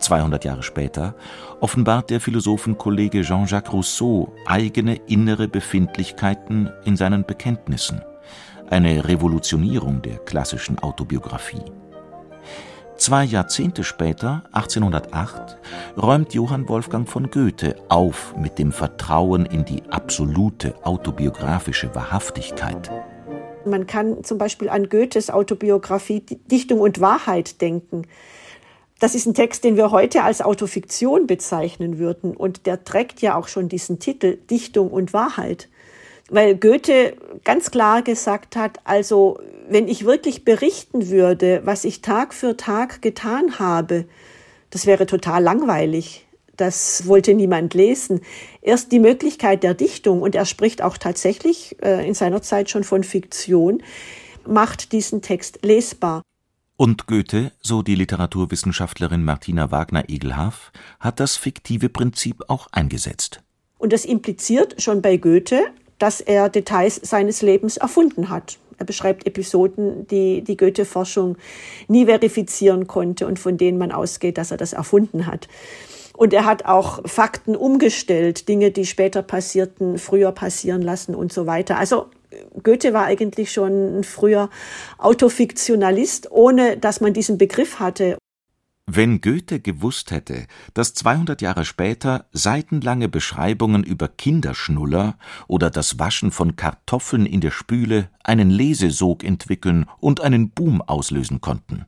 200 0.00 0.44
Jahre 0.44 0.64
später 0.64 1.14
offenbart 1.60 2.10
der 2.10 2.20
Philosophenkollege 2.20 3.22
Jean-Jacques 3.22 3.72
Rousseau 3.72 4.34
eigene 4.46 4.96
innere 5.06 5.46
Befindlichkeiten 5.46 6.68
in 6.84 6.96
seinen 6.96 7.24
Bekenntnissen 7.24 8.02
eine 8.70 9.06
Revolutionierung 9.06 10.02
der 10.02 10.18
klassischen 10.18 10.78
Autobiografie. 10.78 11.62
Zwei 12.96 13.24
Jahrzehnte 13.24 13.82
später, 13.82 14.42
1808, 14.52 15.58
räumt 15.96 16.34
Johann 16.34 16.68
Wolfgang 16.68 17.08
von 17.08 17.30
Goethe 17.30 17.76
auf 17.88 18.34
mit 18.36 18.58
dem 18.58 18.72
Vertrauen 18.72 19.46
in 19.46 19.64
die 19.64 19.82
absolute 19.90 20.74
autobiografische 20.84 21.94
Wahrhaftigkeit. 21.94 22.90
Man 23.64 23.86
kann 23.86 24.24
zum 24.24 24.38
Beispiel 24.38 24.68
an 24.68 24.88
Goethes 24.88 25.30
Autobiografie 25.30 26.20
Dichtung 26.20 26.80
und 26.80 27.00
Wahrheit 27.00 27.60
denken. 27.60 28.06
Das 28.98 29.14
ist 29.14 29.26
ein 29.26 29.34
Text, 29.34 29.64
den 29.64 29.76
wir 29.76 29.90
heute 29.90 30.22
als 30.22 30.42
Autofiktion 30.42 31.26
bezeichnen 31.26 31.98
würden. 31.98 32.36
Und 32.36 32.66
der 32.66 32.84
trägt 32.84 33.22
ja 33.22 33.34
auch 33.36 33.48
schon 33.48 33.68
diesen 33.68 33.98
Titel 33.98 34.36
Dichtung 34.48 34.90
und 34.90 35.12
Wahrheit 35.12 35.68
weil 36.30 36.56
Goethe 36.56 37.16
ganz 37.44 37.70
klar 37.70 38.02
gesagt 38.02 38.56
hat, 38.56 38.78
also 38.84 39.38
wenn 39.68 39.88
ich 39.88 40.04
wirklich 40.04 40.44
berichten 40.44 41.10
würde, 41.10 41.60
was 41.64 41.84
ich 41.84 42.00
Tag 42.00 42.32
für 42.32 42.56
Tag 42.56 43.02
getan 43.02 43.58
habe, 43.58 44.06
das 44.70 44.86
wäre 44.86 45.06
total 45.06 45.42
langweilig. 45.42 46.26
Das 46.60 47.06
wollte 47.06 47.34
niemand 47.34 47.74
lesen. 47.74 48.20
Erst 48.60 48.92
die 48.92 48.98
Möglichkeit 48.98 49.62
der 49.62 49.74
Dichtung, 49.74 50.22
und 50.22 50.34
er 50.34 50.44
spricht 50.44 50.82
auch 50.82 50.98
tatsächlich 50.98 51.76
äh, 51.82 52.06
in 52.06 52.14
seiner 52.14 52.42
Zeit 52.42 52.70
schon 52.70 52.84
von 52.84 53.02
Fiktion, 53.04 53.82
macht 54.46 54.92
diesen 54.92 55.22
Text 55.22 55.60
lesbar. 55.62 56.22
Und 56.76 57.06
Goethe, 57.06 57.52
so 57.60 57.82
die 57.82 57.94
Literaturwissenschaftlerin 57.94 59.24
Martina 59.24 59.70
Wagner-Egelhaf, 59.70 60.72
hat 60.98 61.20
das 61.20 61.36
fiktive 61.36 61.88
Prinzip 61.88 62.44
auch 62.48 62.68
eingesetzt. 62.72 63.42
Und 63.78 63.92
das 63.92 64.04
impliziert 64.04 64.80
schon 64.82 65.02
bei 65.02 65.16
Goethe 65.16 65.72
dass 66.00 66.20
er 66.20 66.48
Details 66.48 66.96
seines 66.96 67.42
Lebens 67.42 67.76
erfunden 67.76 68.30
hat. 68.30 68.58
Er 68.78 68.86
beschreibt 68.86 69.26
Episoden, 69.26 70.08
die 70.08 70.42
die 70.42 70.56
Goethe-Forschung 70.56 71.36
nie 71.86 72.06
verifizieren 72.06 72.86
konnte 72.86 73.26
und 73.26 73.38
von 73.38 73.58
denen 73.58 73.78
man 73.78 73.92
ausgeht, 73.92 74.38
dass 74.38 74.50
er 74.50 74.56
das 74.56 74.72
erfunden 74.72 75.26
hat. 75.26 75.46
Und 76.20 76.34
er 76.34 76.44
hat 76.44 76.66
auch 76.66 77.00
Fakten 77.08 77.56
umgestellt, 77.56 78.46
Dinge, 78.46 78.72
die 78.72 78.84
später 78.84 79.22
passierten, 79.22 79.96
früher 79.96 80.32
passieren 80.32 80.82
lassen 80.82 81.14
und 81.14 81.32
so 81.32 81.46
weiter. 81.46 81.78
Also 81.78 82.10
Goethe 82.62 82.92
war 82.92 83.06
eigentlich 83.06 83.50
schon 83.50 84.00
ein 84.00 84.04
früher 84.04 84.50
Autofiktionalist, 84.98 86.30
ohne 86.30 86.76
dass 86.76 87.00
man 87.00 87.14
diesen 87.14 87.38
Begriff 87.38 87.80
hatte. 87.80 88.18
Wenn 88.84 89.22
Goethe 89.22 89.60
gewusst 89.60 90.10
hätte, 90.10 90.46
dass 90.74 90.92
200 90.92 91.40
Jahre 91.40 91.64
später 91.64 92.26
seitenlange 92.32 93.08
Beschreibungen 93.08 93.82
über 93.82 94.08
Kinderschnuller 94.08 95.16
oder 95.48 95.70
das 95.70 95.98
Waschen 95.98 96.32
von 96.32 96.54
Kartoffeln 96.54 97.24
in 97.24 97.40
der 97.40 97.50
Spüle 97.50 98.10
einen 98.22 98.50
Lesesog 98.50 99.24
entwickeln 99.24 99.86
und 100.00 100.20
einen 100.20 100.50
Boom 100.50 100.82
auslösen 100.82 101.40
konnten. 101.40 101.86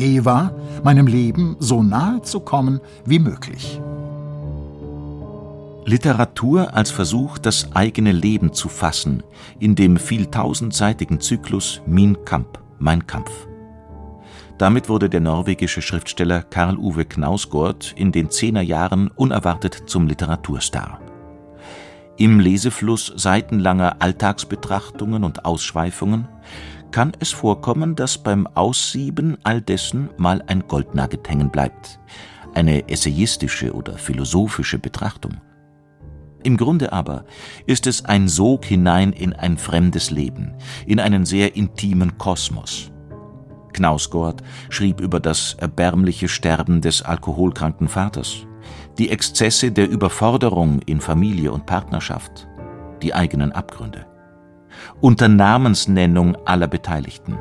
Idee 0.00 0.24
war, 0.24 0.54
meinem 0.82 1.06
Leben 1.06 1.56
so 1.58 1.82
nahe 1.82 2.22
zu 2.22 2.40
kommen 2.40 2.80
wie 3.04 3.18
möglich. 3.18 3.78
Literatur 5.84 6.72
als 6.72 6.90
Versuch, 6.90 7.36
das 7.36 7.76
eigene 7.76 8.12
Leben 8.12 8.54
zu 8.54 8.70
fassen, 8.70 9.22
in 9.58 9.74
dem 9.74 9.98
vieltausendseitigen 9.98 11.20
Zyklus 11.20 11.82
Min 11.84 12.24
Kamp, 12.24 12.60
mein 12.78 13.06
Kampf. 13.06 13.30
Damit 14.56 14.88
wurde 14.88 15.10
der 15.10 15.20
norwegische 15.20 15.82
Schriftsteller 15.82 16.44
Karl 16.44 16.78
Uwe 16.78 17.04
Knausgård 17.04 17.92
in 17.94 18.10
den 18.10 18.30
Zehnerjahren 18.30 19.10
unerwartet 19.14 19.82
zum 19.84 20.06
Literaturstar. 20.06 20.98
Im 22.16 22.40
Lesefluss 22.40 23.12
seitenlanger 23.16 23.96
Alltagsbetrachtungen 23.98 25.24
und 25.24 25.44
Ausschweifungen 25.44 26.26
kann 26.90 27.12
es 27.18 27.30
vorkommen, 27.30 27.94
dass 27.94 28.18
beim 28.18 28.46
Aussieben 28.46 29.38
all 29.42 29.60
dessen 29.60 30.10
mal 30.16 30.42
ein 30.46 30.66
Goldnugget 30.66 31.28
hängen 31.28 31.50
bleibt, 31.50 32.00
eine 32.54 32.88
essayistische 32.88 33.72
oder 33.72 33.96
philosophische 33.98 34.78
Betrachtung. 34.78 35.40
Im 36.42 36.56
Grunde 36.56 36.92
aber 36.92 37.24
ist 37.66 37.86
es 37.86 38.04
ein 38.04 38.28
Sog 38.28 38.64
hinein 38.64 39.12
in 39.12 39.34
ein 39.34 39.58
fremdes 39.58 40.10
Leben, 40.10 40.54
in 40.86 40.98
einen 40.98 41.26
sehr 41.26 41.54
intimen 41.54 42.16
Kosmos. 42.16 42.90
Knausgård 43.72 44.42
schrieb 44.68 45.00
über 45.00 45.20
das 45.20 45.54
erbärmliche 45.54 46.28
Sterben 46.28 46.80
des 46.80 47.02
alkoholkranken 47.02 47.88
Vaters, 47.88 48.46
die 48.98 49.10
Exzesse 49.10 49.70
der 49.70 49.88
Überforderung 49.88 50.80
in 50.80 51.00
Familie 51.00 51.52
und 51.52 51.66
Partnerschaft, 51.66 52.48
die 53.02 53.14
eigenen 53.14 53.52
Abgründe. 53.52 54.09
Unter 55.00 55.28
Namensnennung 55.28 56.36
aller 56.46 56.68
Beteiligten. 56.68 57.38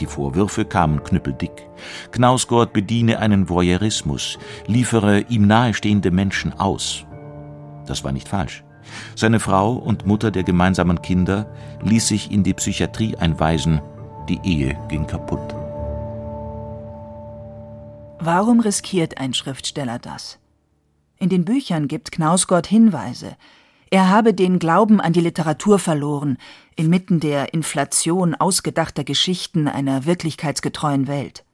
Die 0.00 0.06
Vorwürfe 0.06 0.64
kamen 0.64 1.02
knüppeldick. 1.02 1.68
Knausgård 2.10 2.72
bediene 2.72 3.18
einen 3.18 3.48
Voyeurismus, 3.48 4.38
liefere 4.66 5.20
ihm 5.28 5.46
nahestehende 5.46 6.10
Menschen 6.10 6.58
aus. 6.58 7.04
Das 7.86 8.02
war 8.04 8.12
nicht 8.12 8.28
falsch. 8.28 8.64
Seine 9.14 9.40
Frau 9.40 9.74
und 9.74 10.06
Mutter 10.06 10.30
der 10.30 10.42
gemeinsamen 10.42 11.02
Kinder 11.02 11.46
ließ 11.82 12.08
sich 12.08 12.30
in 12.30 12.42
die 12.42 12.54
Psychiatrie 12.54 13.16
einweisen 13.16 13.80
die 14.30 14.40
Ehe 14.44 14.78
ging 14.88 15.08
kaputt. 15.08 15.54
Warum 18.20 18.60
riskiert 18.60 19.18
ein 19.18 19.34
Schriftsteller 19.34 19.98
das? 19.98 20.38
In 21.18 21.28
den 21.28 21.44
Büchern 21.44 21.88
gibt 21.88 22.12
Knausgott 22.12 22.68
Hinweise. 22.68 23.36
Er 23.90 24.08
habe 24.08 24.32
den 24.34 24.60
Glauben 24.60 25.00
an 25.00 25.12
die 25.12 25.20
Literatur 25.20 25.80
verloren, 25.80 26.38
inmitten 26.76 27.18
der 27.18 27.52
Inflation 27.52 28.36
ausgedachter 28.36 29.02
Geschichten 29.02 29.66
einer 29.66 30.06
wirklichkeitsgetreuen 30.06 31.08
Welt. 31.08 31.44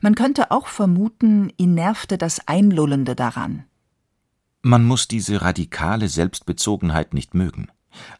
Man 0.00 0.14
könnte 0.14 0.50
auch 0.50 0.66
vermuten, 0.66 1.52
ihn 1.58 1.74
nervte 1.74 2.16
das 2.16 2.48
Einlullende 2.48 3.14
daran. 3.14 3.64
Man 4.62 4.84
muss 4.84 5.08
diese 5.08 5.42
radikale 5.42 6.08
Selbstbezogenheit 6.08 7.12
nicht 7.12 7.34
mögen. 7.34 7.68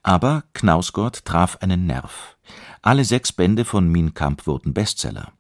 Aber 0.03 0.45
Knausgott 0.53 1.25
traf 1.25 1.57
einen 1.63 1.87
Nerv. 1.87 2.37
Alle 2.83 3.07
sechs 3.07 3.33
Bände 3.33 3.65
von 3.65 3.89
Min 3.89 4.13
Kamp 4.13 4.47
wurden 4.47 4.75
Bestseller. 4.75 5.33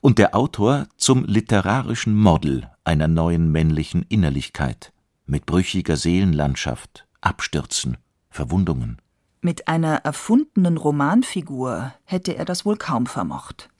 Und 0.00 0.18
der 0.18 0.34
Autor 0.34 0.86
zum 0.96 1.24
literarischen 1.26 2.16
Model 2.16 2.70
einer 2.84 3.08
neuen 3.08 3.52
männlichen 3.52 4.06
Innerlichkeit, 4.08 4.92
mit 5.26 5.44
brüchiger 5.44 5.96
Seelenlandschaft, 5.96 7.06
Abstürzen, 7.24 7.96
Verwundungen. 8.30 8.98
Mit 9.40 9.68
einer 9.68 9.96
erfundenen 9.96 10.76
Romanfigur 10.76 11.92
hätte 12.04 12.36
er 12.36 12.44
das 12.44 12.64
wohl 12.64 12.76
kaum 12.76 13.06
vermocht. 13.06 13.70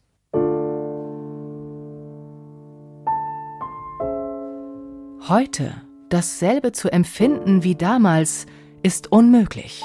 Heute 5.29 5.75
dasselbe 6.11 6.73
zu 6.73 6.93
empfinden 6.93 7.65
wie 7.65 7.75
damals 7.75 8.47
ist 8.83 9.11
unmöglich. 9.11 9.83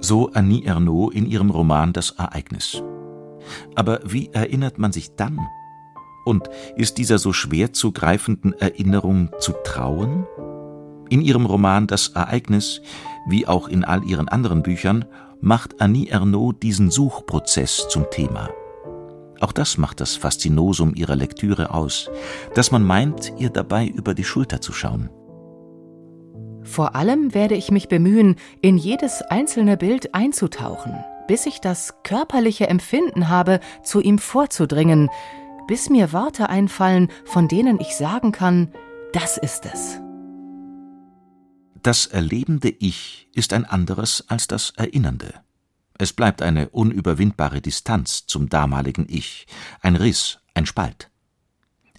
So 0.00 0.30
Annie 0.32 0.64
Ernaux 0.64 1.14
in 1.14 1.26
ihrem 1.26 1.50
Roman 1.50 1.92
Das 1.92 2.10
Ereignis. 2.10 2.82
Aber 3.74 4.00
wie 4.04 4.28
erinnert 4.32 4.78
man 4.78 4.92
sich 4.92 5.16
dann? 5.16 5.38
Und 6.24 6.48
ist 6.76 6.98
dieser 6.98 7.18
so 7.18 7.32
schwer 7.32 7.72
zu 7.72 7.92
greifenden 7.92 8.52
Erinnerung 8.52 9.30
zu 9.40 9.52
trauen? 9.64 10.26
In 11.12 11.20
ihrem 11.20 11.44
Roman 11.44 11.86
Das 11.86 12.08
Ereignis, 12.08 12.80
wie 13.26 13.46
auch 13.46 13.68
in 13.68 13.84
all 13.84 14.02
ihren 14.02 14.30
anderen 14.30 14.62
Büchern, 14.62 15.04
macht 15.42 15.78
Annie 15.78 16.08
Ernaux 16.08 16.58
diesen 16.58 16.90
Suchprozess 16.90 17.86
zum 17.90 18.06
Thema. 18.10 18.48
Auch 19.38 19.52
das 19.52 19.76
macht 19.76 20.00
das 20.00 20.16
Faszinosum 20.16 20.94
ihrer 20.94 21.14
Lektüre 21.14 21.74
aus, 21.74 22.10
dass 22.54 22.70
man 22.70 22.82
meint, 22.82 23.30
ihr 23.36 23.50
dabei 23.50 23.86
über 23.88 24.14
die 24.14 24.24
Schulter 24.24 24.62
zu 24.62 24.72
schauen. 24.72 25.10
Vor 26.62 26.96
allem 26.96 27.34
werde 27.34 27.56
ich 27.56 27.70
mich 27.70 27.88
bemühen, 27.88 28.36
in 28.62 28.78
jedes 28.78 29.20
einzelne 29.20 29.76
Bild 29.76 30.14
einzutauchen, 30.14 30.94
bis 31.28 31.44
ich 31.44 31.60
das 31.60 31.92
körperliche 32.04 32.68
Empfinden 32.68 33.28
habe, 33.28 33.60
zu 33.82 34.00
ihm 34.00 34.18
vorzudringen, 34.18 35.10
bis 35.68 35.90
mir 35.90 36.14
Worte 36.14 36.48
einfallen, 36.48 37.08
von 37.26 37.48
denen 37.48 37.80
ich 37.80 37.96
sagen 37.96 38.32
kann, 38.32 38.72
das 39.12 39.36
ist 39.36 39.66
es. 39.66 40.01
Das 41.82 42.06
erlebende 42.06 42.68
Ich 42.68 43.26
ist 43.34 43.52
ein 43.52 43.64
anderes 43.64 44.24
als 44.28 44.46
das 44.46 44.70
Erinnernde. 44.76 45.34
Es 45.98 46.12
bleibt 46.12 46.40
eine 46.40 46.68
unüberwindbare 46.68 47.60
Distanz 47.60 48.24
zum 48.26 48.48
damaligen 48.48 49.06
Ich, 49.08 49.46
ein 49.80 49.96
Riss, 49.96 50.38
ein 50.54 50.64
Spalt. 50.64 51.10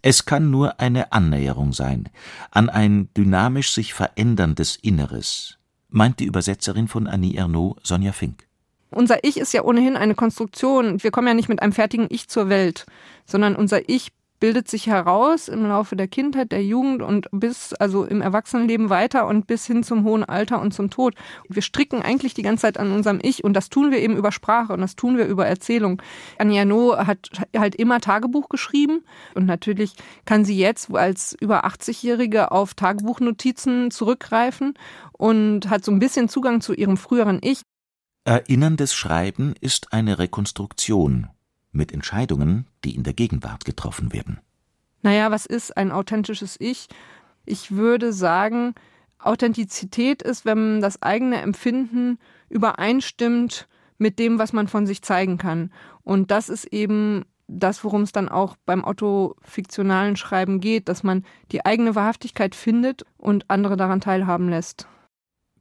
Es 0.02 0.24
kann 0.24 0.50
nur 0.50 0.80
eine 0.80 1.12
Annäherung 1.12 1.74
sein 1.74 2.08
an 2.50 2.70
ein 2.70 3.10
dynamisch 3.18 3.72
sich 3.72 3.94
veränderndes 3.94 4.78
Inneres, 4.78 5.58
meint 5.90 6.22
die 6.22 6.26
Übersetzerin 6.26 6.88
von 6.88 7.08
Annie 7.08 7.38
Ernaux, 7.38 7.78
Sonja 7.84 8.14
Fink. 8.14 8.48
Unser 8.90 9.26
Ich 9.26 9.36
ist 9.36 9.54
ja 9.54 9.64
ohnehin 9.64 9.98
eine 9.98 10.16
Konstruktion. 10.16 11.04
Wir 11.04 11.12
kommen 11.12 11.28
ja 11.28 11.34
nicht 11.34 11.50
mit 11.50 11.62
einem 11.62 11.74
fertigen 11.74 12.08
Ich 12.10 12.30
zur 12.30 12.48
Welt, 12.48 12.86
sondern 13.26 13.58
unser 13.58 13.90
Ich 13.90 14.14
bildet 14.44 14.68
sich 14.68 14.88
heraus 14.88 15.48
im 15.48 15.66
Laufe 15.66 15.96
der 15.96 16.10
Kindheit, 16.10 16.52
der 16.52 16.66
Jugend 16.66 17.02
und 17.02 17.30
bis, 17.32 17.72
also 17.76 18.04
im 18.04 18.20
Erwachsenenleben 18.20 18.90
weiter 18.90 19.26
und 19.26 19.48
bis 19.48 19.66
hin 19.66 19.84
zum 19.84 20.04
hohen 20.04 20.26
Alter 20.26 20.60
und 20.60 20.74
zum 20.74 20.90
Tod. 20.90 21.16
wir 21.48 21.62
stricken 21.62 22.02
eigentlich 22.02 22.34
die 22.34 22.42
ganze 22.42 22.64
Zeit 22.64 22.78
an 22.78 22.92
unserem 22.92 23.22
Ich 23.24 23.46
und 23.46 23.54
das 23.54 23.70
tun 23.70 23.90
wir 23.90 24.00
eben 24.00 24.18
über 24.18 24.34
Sprache 24.34 24.74
und 24.74 24.82
das 24.82 24.98
tun 24.98 25.16
wir 25.16 25.28
über 25.28 25.48
Erzählung. 25.48 26.02
Arnaud 26.40 27.08
hat 27.08 27.30
halt 27.56 27.76
immer 27.76 28.02
Tagebuch 28.02 28.50
geschrieben 28.50 29.06
und 29.34 29.46
natürlich 29.46 29.94
kann 30.26 30.44
sie 30.44 30.58
jetzt 30.58 30.94
als 30.94 31.38
über 31.40 31.64
80-Jährige 31.64 32.52
auf 32.52 32.74
Tagebuchnotizen 32.74 33.92
zurückgreifen 33.92 34.74
und 35.14 35.70
hat 35.70 35.86
so 35.86 35.92
ein 35.94 36.00
bisschen 36.00 36.28
Zugang 36.28 36.60
zu 36.60 36.74
ihrem 36.74 36.98
früheren 36.98 37.40
Ich. 37.42 37.62
Erinnerndes 38.26 38.94
Schreiben 38.94 39.56
ist 39.62 39.94
eine 39.94 40.20
Rekonstruktion 40.20 41.30
mit 41.74 41.92
Entscheidungen, 41.92 42.68
die 42.84 42.96
in 42.96 43.04
der 43.04 43.14
Gegenwart 43.14 43.66
getroffen 43.66 44.14
werden. 44.14 44.40
Naja, 45.02 45.32
was 45.32 45.46
ist 45.46 45.76
ein 45.76 45.92
authentisches 45.92 46.56
Ich? 46.60 46.88
Ich 47.46 47.72
würde 47.72 48.14
sagen, 48.14 48.74
Authentizität 49.20 50.22
ist, 50.22 50.46
wenn 50.46 50.82
das 50.82 51.02
eigene 51.02 51.42
Empfinden 51.42 52.20
übereinstimmt 52.50 53.68
mit 53.98 54.20
dem, 54.20 54.40
was 54.40 54.54
man 54.54 54.68
von 54.68 54.88
sich 54.88 55.02
zeigen 55.02 55.38
kann. 55.38 55.72
Und 56.04 56.32
das 56.32 56.50
ist 56.50 56.66
eben 56.66 57.26
das, 57.48 57.84
worum 57.84 58.04
es 58.04 58.12
dann 58.12 58.30
auch 58.30 58.56
beim 58.66 58.84
autofiktionalen 58.84 60.16
Schreiben 60.16 60.60
geht, 60.60 60.88
dass 60.90 61.04
man 61.04 61.26
die 61.52 61.66
eigene 61.66 61.96
Wahrhaftigkeit 61.96 62.56
findet 62.56 63.06
und 63.18 63.50
andere 63.50 63.78
daran 63.78 64.02
teilhaben 64.02 64.50
lässt. 64.50 64.88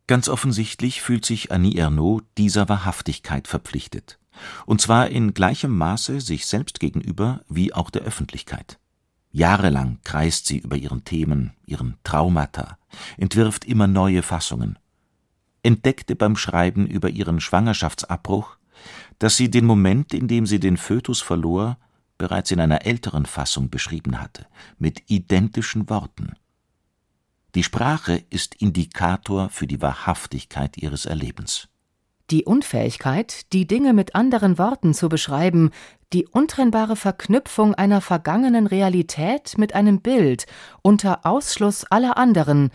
Ganz 0.07 0.28
offensichtlich 0.28 1.02
fühlt 1.02 1.25
sich 1.25 1.52
Annie 1.52 1.78
Ernaux 1.78 2.23
dieser 2.37 2.69
Wahrhaftigkeit 2.69 3.49
verpflichtet 3.49 4.19
und 4.67 4.81
zwar 4.81 5.09
in 5.09 5.35
gleichem 5.35 5.77
Maße 5.77 6.21
sich 6.21 6.47
selbst 6.47 6.81
gegenüber 6.81 7.43
wie 7.49 7.73
auch 7.73 7.91
der 7.91 8.03
Öffentlichkeit. 8.03 8.79
Jahrelang 9.31 9.99
kreist 10.05 10.47
sie 10.47 10.59
über 10.59 10.77
ihren 10.77 11.05
Themen, 11.05 11.53
ihren 11.65 11.97
Traumata, 12.05 12.79
entwirft 13.17 13.65
immer 13.65 13.87
neue 13.87 14.23
Fassungen, 14.23 14.78
entdeckte 15.63 16.17
beim 16.17 16.37
Schreiben 16.37 16.87
über 16.87 17.09
ihren 17.09 17.41
Schwangerschaftsabbruch, 17.41 18.57
dass 19.19 19.37
sie 19.37 19.50
den 19.50 19.65
Moment, 19.65 20.13
in 20.13 20.28
dem 20.28 20.47
sie 20.47 20.61
den 20.61 20.76
Fötus 20.76 21.23
verlor, 21.23 21.78
bereits 22.19 22.50
in 22.50 22.61
einer 22.61 22.85
älteren 22.85 23.26
Fassung 23.26 23.71
beschrieben 23.71 24.21
hatte, 24.21 24.47
mit 24.78 25.11
identischen 25.11 25.89
Worten. 25.89 26.35
Die 27.55 27.65
Sprache 27.65 28.25
ist 28.31 28.55
Indikator 28.55 29.49
für 29.49 29.67
die 29.67 29.83
Wahrhaftigkeit 29.83 30.76
ihres 30.78 31.05
Erlebens. 31.07 31.69
Die 32.32 32.47
Unfähigkeit, 32.47 33.52
die 33.52 33.66
Dinge 33.66 33.92
mit 33.92 34.14
anderen 34.14 34.56
Worten 34.56 34.95
zu 34.95 35.10
beschreiben, 35.10 35.71
die 36.14 36.26
untrennbare 36.26 36.97
Verknüpfung 36.97 37.75
einer 37.75 38.00
vergangenen 38.00 38.66
Realität 38.66 39.58
mit 39.58 39.75
einem 39.75 40.00
Bild 40.00 40.47
unter 40.80 41.26
Ausschluss 41.26 41.84
aller 41.84 42.16
anderen, 42.16 42.71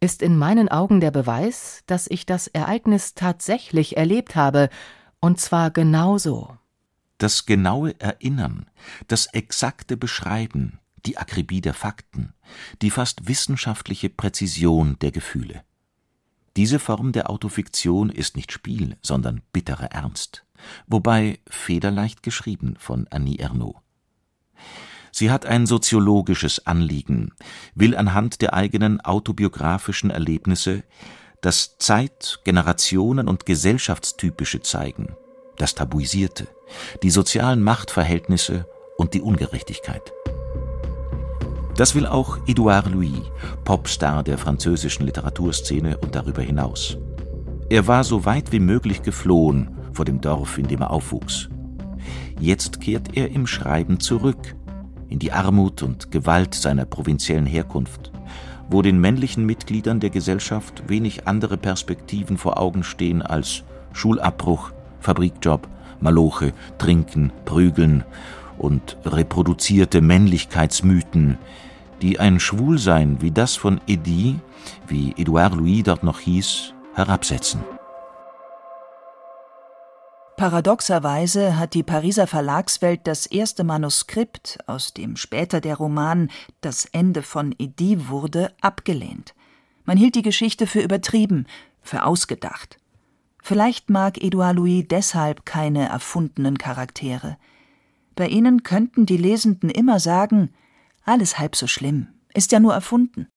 ist 0.00 0.22
in 0.22 0.36
meinen 0.36 0.68
Augen 0.68 1.00
der 1.00 1.12
Beweis, 1.12 1.84
dass 1.86 2.08
ich 2.08 2.26
das 2.26 2.48
Ereignis 2.48 3.14
tatsächlich 3.14 3.96
erlebt 3.96 4.34
habe, 4.34 4.70
und 5.20 5.40
zwar 5.40 5.70
genauso. 5.70 6.56
Das 7.18 7.46
genaue 7.46 7.94
Erinnern, 8.00 8.66
das 9.06 9.26
exakte 9.26 9.96
Beschreiben, 9.96 10.80
die 11.06 11.16
Akribie 11.16 11.60
der 11.60 11.74
Fakten, 11.74 12.34
die 12.82 12.90
fast 12.90 13.28
wissenschaftliche 13.28 14.10
Präzision 14.10 14.98
der 15.00 15.12
Gefühle. 15.12 15.62
Diese 16.56 16.78
Form 16.78 17.12
der 17.12 17.28
Autofiktion 17.28 18.08
ist 18.08 18.34
nicht 18.34 18.50
Spiel, 18.50 18.96
sondern 19.02 19.42
bitterer 19.52 19.92
Ernst, 19.92 20.46
wobei 20.86 21.38
federleicht 21.46 22.22
geschrieben 22.22 22.76
von 22.78 23.06
Annie 23.10 23.38
Ernaux. 23.38 23.76
Sie 25.12 25.30
hat 25.30 25.44
ein 25.46 25.66
soziologisches 25.66 26.66
Anliegen, 26.66 27.32
will 27.74 27.94
anhand 27.94 28.40
der 28.40 28.54
eigenen 28.54 29.00
autobiografischen 29.02 30.10
Erlebnisse 30.10 30.82
das 31.42 31.76
Zeit-, 31.78 32.40
Generationen- 32.44 33.28
und 33.28 33.44
Gesellschaftstypische 33.44 34.60
zeigen, 34.60 35.14
das 35.58 35.74
Tabuisierte, 35.74 36.48
die 37.02 37.10
sozialen 37.10 37.62
Machtverhältnisse 37.62 38.66
und 38.96 39.12
die 39.12 39.20
Ungerechtigkeit. 39.20 40.12
Das 41.76 41.94
will 41.94 42.06
auch 42.06 42.38
Edouard 42.46 42.90
Louis, 42.90 43.20
Popstar 43.64 44.22
der 44.22 44.38
französischen 44.38 45.04
Literaturszene 45.04 45.98
und 45.98 46.14
darüber 46.14 46.40
hinaus. 46.40 46.96
Er 47.68 47.86
war 47.86 48.02
so 48.02 48.24
weit 48.24 48.50
wie 48.50 48.60
möglich 48.60 49.02
geflohen 49.02 49.76
vor 49.92 50.06
dem 50.06 50.22
Dorf, 50.22 50.56
in 50.56 50.68
dem 50.68 50.80
er 50.80 50.90
aufwuchs. 50.90 51.50
Jetzt 52.40 52.80
kehrt 52.80 53.14
er 53.14 53.30
im 53.30 53.46
Schreiben 53.46 54.00
zurück, 54.00 54.56
in 55.08 55.18
die 55.18 55.32
Armut 55.32 55.82
und 55.82 56.10
Gewalt 56.10 56.54
seiner 56.54 56.86
provinziellen 56.86 57.46
Herkunft, 57.46 58.10
wo 58.70 58.80
den 58.80 58.98
männlichen 58.98 59.44
Mitgliedern 59.44 60.00
der 60.00 60.10
Gesellschaft 60.10 60.84
wenig 60.88 61.26
andere 61.26 61.58
Perspektiven 61.58 62.38
vor 62.38 62.58
Augen 62.58 62.84
stehen 62.84 63.20
als 63.20 63.64
Schulabbruch, 63.92 64.72
Fabrikjob, 65.00 65.68
Maloche, 66.00 66.54
Trinken, 66.78 67.32
Prügeln 67.44 68.04
und 68.56 68.96
reproduzierte 69.04 70.00
Männlichkeitsmythen, 70.00 71.38
die 72.02 72.18
ein 72.20 72.40
Schwulsein 72.40 73.20
wie 73.20 73.30
das 73.30 73.56
von 73.56 73.80
Eddy, 73.86 74.38
wie 74.86 75.14
Edouard 75.16 75.54
Louis 75.54 75.82
dort 75.84 76.02
noch 76.02 76.20
hieß, 76.20 76.74
herabsetzen. 76.94 77.60
Paradoxerweise 80.36 81.58
hat 81.58 81.72
die 81.72 81.82
Pariser 81.82 82.26
Verlagswelt 82.26 83.00
das 83.04 83.24
erste 83.24 83.64
Manuskript, 83.64 84.58
aus 84.66 84.92
dem 84.92 85.16
später 85.16 85.62
der 85.62 85.76
Roman 85.76 86.30
Das 86.60 86.84
Ende 86.84 87.22
von 87.22 87.54
Eddy 87.58 88.08
wurde, 88.08 88.52
abgelehnt. 88.60 89.34
Man 89.86 89.96
hielt 89.96 90.14
die 90.14 90.22
Geschichte 90.22 90.66
für 90.66 90.80
übertrieben, 90.80 91.46
für 91.80 92.04
ausgedacht. 92.04 92.78
Vielleicht 93.42 93.88
mag 93.88 94.22
Edouard 94.22 94.56
Louis 94.56 94.84
deshalb 94.86 95.46
keine 95.46 95.88
erfundenen 95.88 96.58
Charaktere. 96.58 97.38
Bei 98.14 98.26
ihnen 98.26 98.62
könnten 98.62 99.06
die 99.06 99.16
Lesenden 99.16 99.70
immer 99.70 100.00
sagen, 100.00 100.50
alles 101.06 101.38
halb 101.38 101.56
so 101.56 101.66
schlimm, 101.66 102.08
ist 102.34 102.52
ja 102.52 102.60
nur 102.60 102.74
erfunden. 102.74 103.28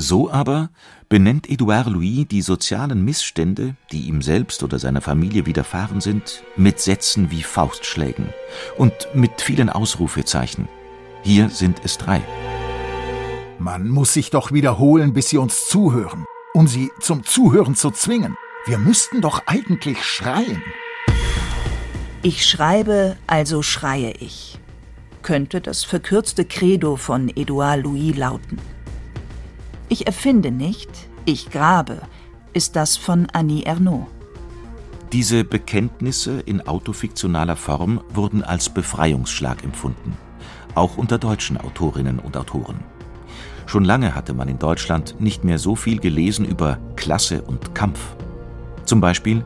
So 0.00 0.30
aber 0.30 0.70
benennt 1.08 1.50
Edouard 1.50 1.88
Louis 1.88 2.28
die 2.28 2.40
sozialen 2.40 3.04
Missstände, 3.04 3.74
die 3.90 4.02
ihm 4.02 4.22
selbst 4.22 4.62
oder 4.62 4.78
seiner 4.78 5.00
Familie 5.00 5.44
widerfahren 5.44 6.00
sind, 6.00 6.44
mit 6.54 6.78
Sätzen 6.78 7.32
wie 7.32 7.42
Faustschlägen 7.42 8.28
und 8.76 8.94
mit 9.12 9.40
vielen 9.40 9.68
Ausrufezeichen. 9.68 10.68
Hier 11.24 11.50
sind 11.50 11.80
es 11.82 11.98
drei. 11.98 12.22
Man 13.58 13.88
muss 13.88 14.12
sich 14.12 14.30
doch 14.30 14.52
wiederholen, 14.52 15.14
bis 15.14 15.30
sie 15.30 15.38
uns 15.38 15.66
zuhören, 15.66 16.24
um 16.54 16.68
sie 16.68 16.92
zum 17.00 17.24
Zuhören 17.24 17.74
zu 17.74 17.90
zwingen. 17.90 18.36
Wir 18.66 18.78
müssten 18.78 19.20
doch 19.20 19.42
eigentlich 19.46 20.04
schreien. 20.04 20.62
Ich 22.22 22.46
schreibe, 22.46 23.16
also 23.26 23.62
schreie 23.62 24.12
ich 24.12 24.57
könnte 25.28 25.60
das 25.60 25.84
verkürzte 25.84 26.46
Credo 26.46 26.96
von 26.96 27.28
Edouard 27.28 27.82
Louis 27.82 28.16
lauten. 28.16 28.58
Ich 29.90 30.06
erfinde 30.06 30.50
nicht, 30.50 30.88
ich 31.26 31.50
grabe, 31.50 32.00
ist 32.54 32.76
das 32.76 32.96
von 32.96 33.26
Annie 33.34 33.66
Ernaux. 33.66 34.06
Diese 35.12 35.44
Bekenntnisse 35.44 36.40
in 36.40 36.66
autofiktionaler 36.66 37.56
Form 37.56 38.00
wurden 38.08 38.42
als 38.42 38.70
Befreiungsschlag 38.70 39.62
empfunden, 39.64 40.16
auch 40.74 40.96
unter 40.96 41.18
deutschen 41.18 41.58
Autorinnen 41.58 42.20
und 42.20 42.34
Autoren. 42.34 42.82
Schon 43.66 43.84
lange 43.84 44.14
hatte 44.14 44.32
man 44.32 44.48
in 44.48 44.58
Deutschland 44.58 45.20
nicht 45.20 45.44
mehr 45.44 45.58
so 45.58 45.76
viel 45.76 45.98
gelesen 45.98 46.46
über 46.46 46.78
Klasse 46.96 47.42
und 47.42 47.74
Kampf. 47.74 48.00
Zum 48.86 49.02
Beispiel 49.02 49.44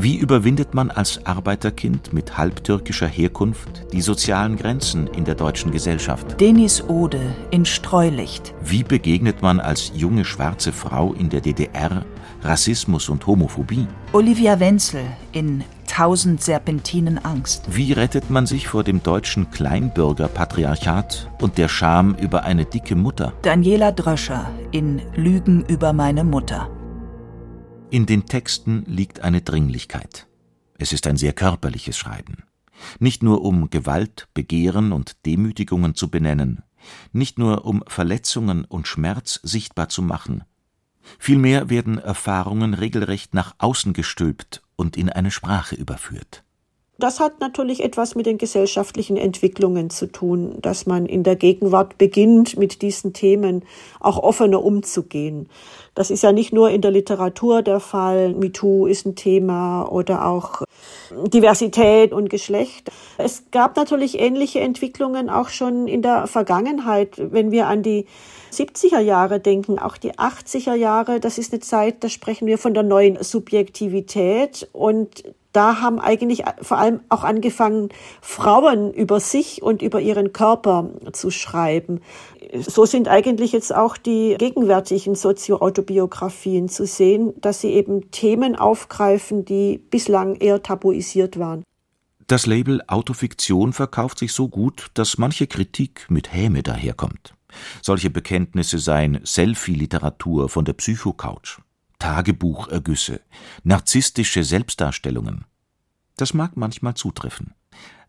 wie 0.00 0.16
überwindet 0.16 0.74
man 0.74 0.92
als 0.92 1.26
Arbeiterkind 1.26 2.12
mit 2.12 2.38
halbtürkischer 2.38 3.08
Herkunft 3.08 3.84
die 3.92 4.00
sozialen 4.00 4.56
Grenzen 4.56 5.08
in 5.08 5.24
der 5.24 5.34
deutschen 5.34 5.72
Gesellschaft? 5.72 6.40
Denis 6.40 6.84
Ode 6.88 7.20
in 7.50 7.64
Streulicht. 7.64 8.54
Wie 8.62 8.84
begegnet 8.84 9.42
man 9.42 9.58
als 9.58 9.90
junge 9.96 10.24
schwarze 10.24 10.70
Frau 10.70 11.14
in 11.14 11.30
der 11.30 11.40
DDR 11.40 12.04
Rassismus 12.42 13.08
und 13.08 13.26
Homophobie? 13.26 13.88
Olivia 14.12 14.60
Wenzel 14.60 15.02
in 15.32 15.64
Tausend 15.88 16.40
Serpentinen 16.42 17.18
Angst. 17.24 17.64
Wie 17.68 17.92
rettet 17.92 18.30
man 18.30 18.46
sich 18.46 18.68
vor 18.68 18.84
dem 18.84 19.02
deutschen 19.02 19.50
Kleinbürgerpatriarchat 19.50 21.28
und 21.40 21.58
der 21.58 21.66
Scham 21.66 22.14
über 22.14 22.44
eine 22.44 22.66
dicke 22.66 22.94
Mutter? 22.94 23.32
Daniela 23.42 23.90
Dröscher 23.90 24.48
in 24.70 25.02
Lügen 25.16 25.64
über 25.66 25.92
meine 25.92 26.22
Mutter. 26.22 26.70
In 27.90 28.04
den 28.04 28.26
Texten 28.26 28.84
liegt 28.86 29.20
eine 29.20 29.40
Dringlichkeit. 29.40 30.26
Es 30.76 30.92
ist 30.92 31.06
ein 31.06 31.16
sehr 31.16 31.32
körperliches 31.32 31.96
Schreiben. 31.96 32.44
Nicht 32.98 33.22
nur 33.22 33.42
um 33.42 33.70
Gewalt, 33.70 34.28
Begehren 34.34 34.92
und 34.92 35.24
Demütigungen 35.24 35.94
zu 35.94 36.10
benennen, 36.10 36.62
nicht 37.12 37.38
nur 37.38 37.64
um 37.64 37.82
Verletzungen 37.86 38.66
und 38.66 38.86
Schmerz 38.86 39.40
sichtbar 39.42 39.88
zu 39.88 40.02
machen. 40.02 40.44
Vielmehr 41.18 41.70
werden 41.70 41.96
Erfahrungen 41.96 42.74
regelrecht 42.74 43.32
nach 43.32 43.54
außen 43.56 43.94
gestülpt 43.94 44.62
und 44.76 44.98
in 44.98 45.08
eine 45.08 45.30
Sprache 45.30 45.74
überführt. 45.74 46.44
Das 47.00 47.20
hat 47.20 47.38
natürlich 47.38 47.84
etwas 47.84 48.16
mit 48.16 48.26
den 48.26 48.38
gesellschaftlichen 48.38 49.16
Entwicklungen 49.16 49.88
zu 49.88 50.10
tun, 50.10 50.56
dass 50.60 50.84
man 50.84 51.06
in 51.06 51.22
der 51.22 51.36
Gegenwart 51.36 51.96
beginnt, 51.96 52.58
mit 52.58 52.82
diesen 52.82 53.12
Themen 53.12 53.64
auch 54.00 54.18
offener 54.18 54.64
umzugehen. 54.64 55.48
Das 55.94 56.10
ist 56.10 56.24
ja 56.24 56.32
nicht 56.32 56.52
nur 56.52 56.70
in 56.70 56.80
der 56.80 56.90
Literatur 56.90 57.62
der 57.62 57.78
Fall. 57.78 58.34
MeToo 58.34 58.86
ist 58.86 59.06
ein 59.06 59.14
Thema 59.14 59.84
oder 59.84 60.26
auch 60.26 60.62
Diversität 61.28 62.12
und 62.12 62.30
Geschlecht. 62.30 62.90
Es 63.16 63.44
gab 63.52 63.76
natürlich 63.76 64.18
ähnliche 64.18 64.58
Entwicklungen 64.58 65.30
auch 65.30 65.50
schon 65.50 65.86
in 65.86 66.02
der 66.02 66.26
Vergangenheit, 66.26 67.14
wenn 67.32 67.52
wir 67.52 67.68
an 67.68 67.84
die 67.84 68.06
70er 68.52 68.98
Jahre 68.98 69.38
denken, 69.38 69.78
auch 69.78 69.98
die 69.98 70.14
80er 70.14 70.74
Jahre, 70.74 71.20
das 71.20 71.38
ist 71.38 71.52
eine 71.52 71.60
Zeit, 71.60 72.02
da 72.02 72.08
sprechen 72.08 72.46
wir 72.48 72.58
von 72.58 72.74
der 72.74 72.82
neuen 72.82 73.22
Subjektivität 73.22 74.68
und 74.72 75.22
da 75.58 75.80
haben 75.80 75.98
eigentlich 75.98 76.44
vor 76.62 76.78
allem 76.78 77.00
auch 77.08 77.24
angefangen, 77.24 77.88
Frauen 78.20 78.92
über 78.92 79.18
sich 79.18 79.60
und 79.60 79.82
über 79.82 80.00
ihren 80.00 80.32
Körper 80.32 80.88
zu 81.10 81.32
schreiben. 81.32 82.00
So 82.60 82.86
sind 82.86 83.08
eigentlich 83.08 83.50
jetzt 83.50 83.74
auch 83.74 83.96
die 83.96 84.36
gegenwärtigen 84.38 85.16
Sozioautobiografien 85.16 86.68
zu 86.68 86.86
sehen, 86.86 87.32
dass 87.40 87.60
sie 87.60 87.72
eben 87.72 88.12
Themen 88.12 88.54
aufgreifen, 88.54 89.44
die 89.44 89.78
bislang 89.78 90.36
eher 90.36 90.62
tabuisiert 90.62 91.40
waren. 91.40 91.64
Das 92.28 92.46
Label 92.46 92.80
Autofiktion 92.86 93.72
verkauft 93.72 94.20
sich 94.20 94.32
so 94.32 94.46
gut, 94.46 94.86
dass 94.94 95.18
manche 95.18 95.48
Kritik 95.48 96.06
mit 96.08 96.32
Häme 96.32 96.62
daherkommt. 96.62 97.34
Solche 97.82 98.10
Bekenntnisse 98.10 98.78
seien 98.78 99.18
Selfie-Literatur 99.24 100.48
von 100.48 100.64
der 100.64 100.74
Psychocouch. 100.74 101.58
Tagebuchergüsse, 101.98 103.22
narzisstische 103.64 104.44
Selbstdarstellungen. 104.44 105.47
Das 106.18 106.34
mag 106.34 106.56
manchmal 106.56 106.94
zutreffen. 106.94 107.54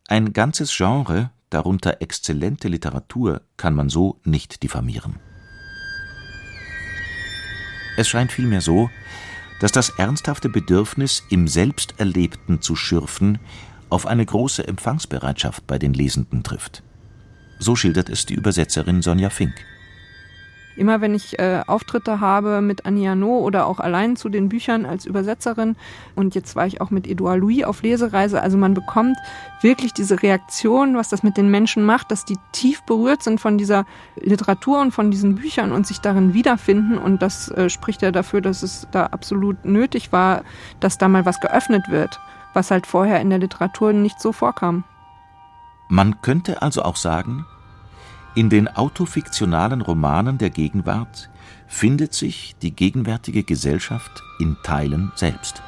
Ein 0.08 0.34
ganzes 0.34 0.76
Genre, 0.76 1.30
darunter 1.52 2.02
exzellente 2.02 2.68
Literatur, 2.68 3.44
kann 3.56 3.76
man 3.76 3.88
so 3.88 4.20
nicht 4.26 4.64
diffamieren. 4.64 5.18
Es 7.96 8.10
scheint 8.10 8.32
vielmehr 8.32 8.62
so, 8.62 8.90
dass 9.60 9.72
das 9.72 9.90
ernsthafte 9.90 10.50
Bedürfnis, 10.50 11.24
im 11.30 11.48
Selbsterlebten 11.48 12.62
zu 12.62 12.76
schürfen, 12.76 13.38
auf 13.90 14.08
eine 14.08 14.26
große 14.26 14.68
Empfangsbereitschaft 14.68 15.68
bei 15.68 15.78
den 15.78 15.94
Lesenden 15.94 16.44
trifft. 16.44 16.82
So 17.60 17.76
schildert 17.76 18.10
es 18.10 18.26
die 18.26 18.34
Übersetzerin 18.36 19.02
Sonja 19.04 19.30
Fink. 19.30 19.54
Immer 20.80 21.02
wenn 21.02 21.14
ich 21.14 21.38
äh, 21.40 21.62
Auftritte 21.68 22.22
habe 22.22 22.62
mit 22.62 22.86
Annie 22.86 23.14
No 23.14 23.40
oder 23.40 23.68
auch 23.68 23.82
allein 23.82 24.16
zu 24.16 24.30
den 24.30 24.48
Büchern 24.48 24.86
als 24.86 25.06
Übersetzerin 25.06 25.76
und 26.16 26.36
jetzt 26.36 26.56
war 26.56 26.66
ich 26.68 26.80
auch 26.80 26.90
mit 26.90 27.06
Edouard 27.06 27.42
Louis 27.42 27.66
auf 27.66 27.82
Lesereise, 27.82 28.42
also 28.42 28.58
man 28.58 28.74
bekommt 28.74 29.18
wirklich 29.60 29.94
diese 29.94 30.24
Reaktion, 30.24 30.96
was 30.96 31.10
das 31.10 31.22
mit 31.22 31.36
den 31.36 31.52
Menschen 31.52 31.84
macht, 31.84 32.12
dass 32.12 32.24
die 32.24 32.38
tief 32.54 32.82
berührt 32.84 33.24
sind 33.24 33.42
von 33.42 33.58
dieser 33.58 33.86
Literatur 34.16 34.80
und 34.80 34.92
von 34.92 35.12
diesen 35.12 35.36
Büchern 35.36 35.74
und 35.74 35.86
sich 35.86 36.00
darin 36.00 36.34
wiederfinden 36.34 36.98
und 36.98 37.22
das 37.22 37.50
äh, 37.50 37.70
spricht 37.70 38.02
ja 38.02 38.14
dafür, 38.14 38.40
dass 38.40 38.64
es 38.64 38.88
da 38.92 39.08
absolut 39.08 39.66
nötig 39.66 40.14
war, 40.14 40.44
dass 40.80 40.98
da 40.98 41.10
mal 41.10 41.26
was 41.26 41.42
geöffnet 41.42 41.90
wird, 41.90 42.22
was 42.54 42.72
halt 42.72 42.88
vorher 42.88 43.20
in 43.20 43.30
der 43.30 43.40
Literatur 43.40 43.92
nicht 43.92 44.22
so 44.22 44.32
vorkam. 44.32 44.86
Man 45.90 46.22
könnte 46.22 46.62
also 46.62 46.84
auch 46.84 46.96
sagen, 46.96 47.46
in 48.40 48.50
den 48.50 48.70
autofiktionalen 48.70 49.82
Romanen 49.82 50.38
der 50.38 50.50
Gegenwart 50.50 51.30
findet 51.68 52.14
sich 52.14 52.56
die 52.62 52.74
gegenwärtige 52.74 53.44
Gesellschaft 53.44 54.24
in 54.40 54.56
Teilen 54.64 55.12
selbst. 55.18 55.62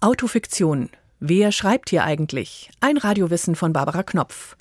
Autofiktion. 0.00 0.88
Wer 1.20 1.52
schreibt 1.52 1.90
hier 1.90 2.04
eigentlich? 2.04 2.70
Ein 2.80 2.96
Radiowissen 2.96 3.54
von 3.54 3.74
Barbara 3.74 4.02
Knopf. 4.02 4.56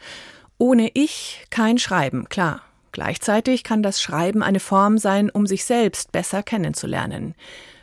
Ohne 0.59 0.89
Ich 0.95 1.45
kein 1.51 1.77
Schreiben, 1.77 2.29
klar. 2.29 2.61
Gleichzeitig 2.91 3.63
kann 3.63 3.83
das 3.83 4.01
Schreiben 4.01 4.41
eine 4.41 4.59
Form 4.59 4.97
sein, 4.97 5.29
um 5.29 5.45
sich 5.45 5.65
selbst 5.65 6.11
besser 6.11 6.41
kennenzulernen. 6.41 7.35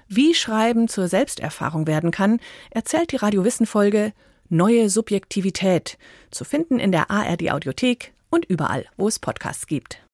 Wie 0.09 0.35
Schreiben 0.35 0.89
zur 0.89 1.07
Selbsterfahrung 1.07 1.87
werden 1.87 2.11
kann, 2.11 2.41
erzählt 2.71 3.13
die 3.13 3.17
Radiowissen-Folge 3.17 4.13
Neue 4.49 4.91
Subjektivität, 4.91 5.99
zu 6.31 6.45
finden 6.45 6.79
in 6.81 6.91
der 6.91 7.11
ARD 7.11 7.51
Audiothek 7.53 8.13
und 8.29 8.45
überall, 8.45 8.87
wo 8.97 9.07
es 9.07 9.19
Podcasts 9.19 9.67
gibt. 9.67 9.99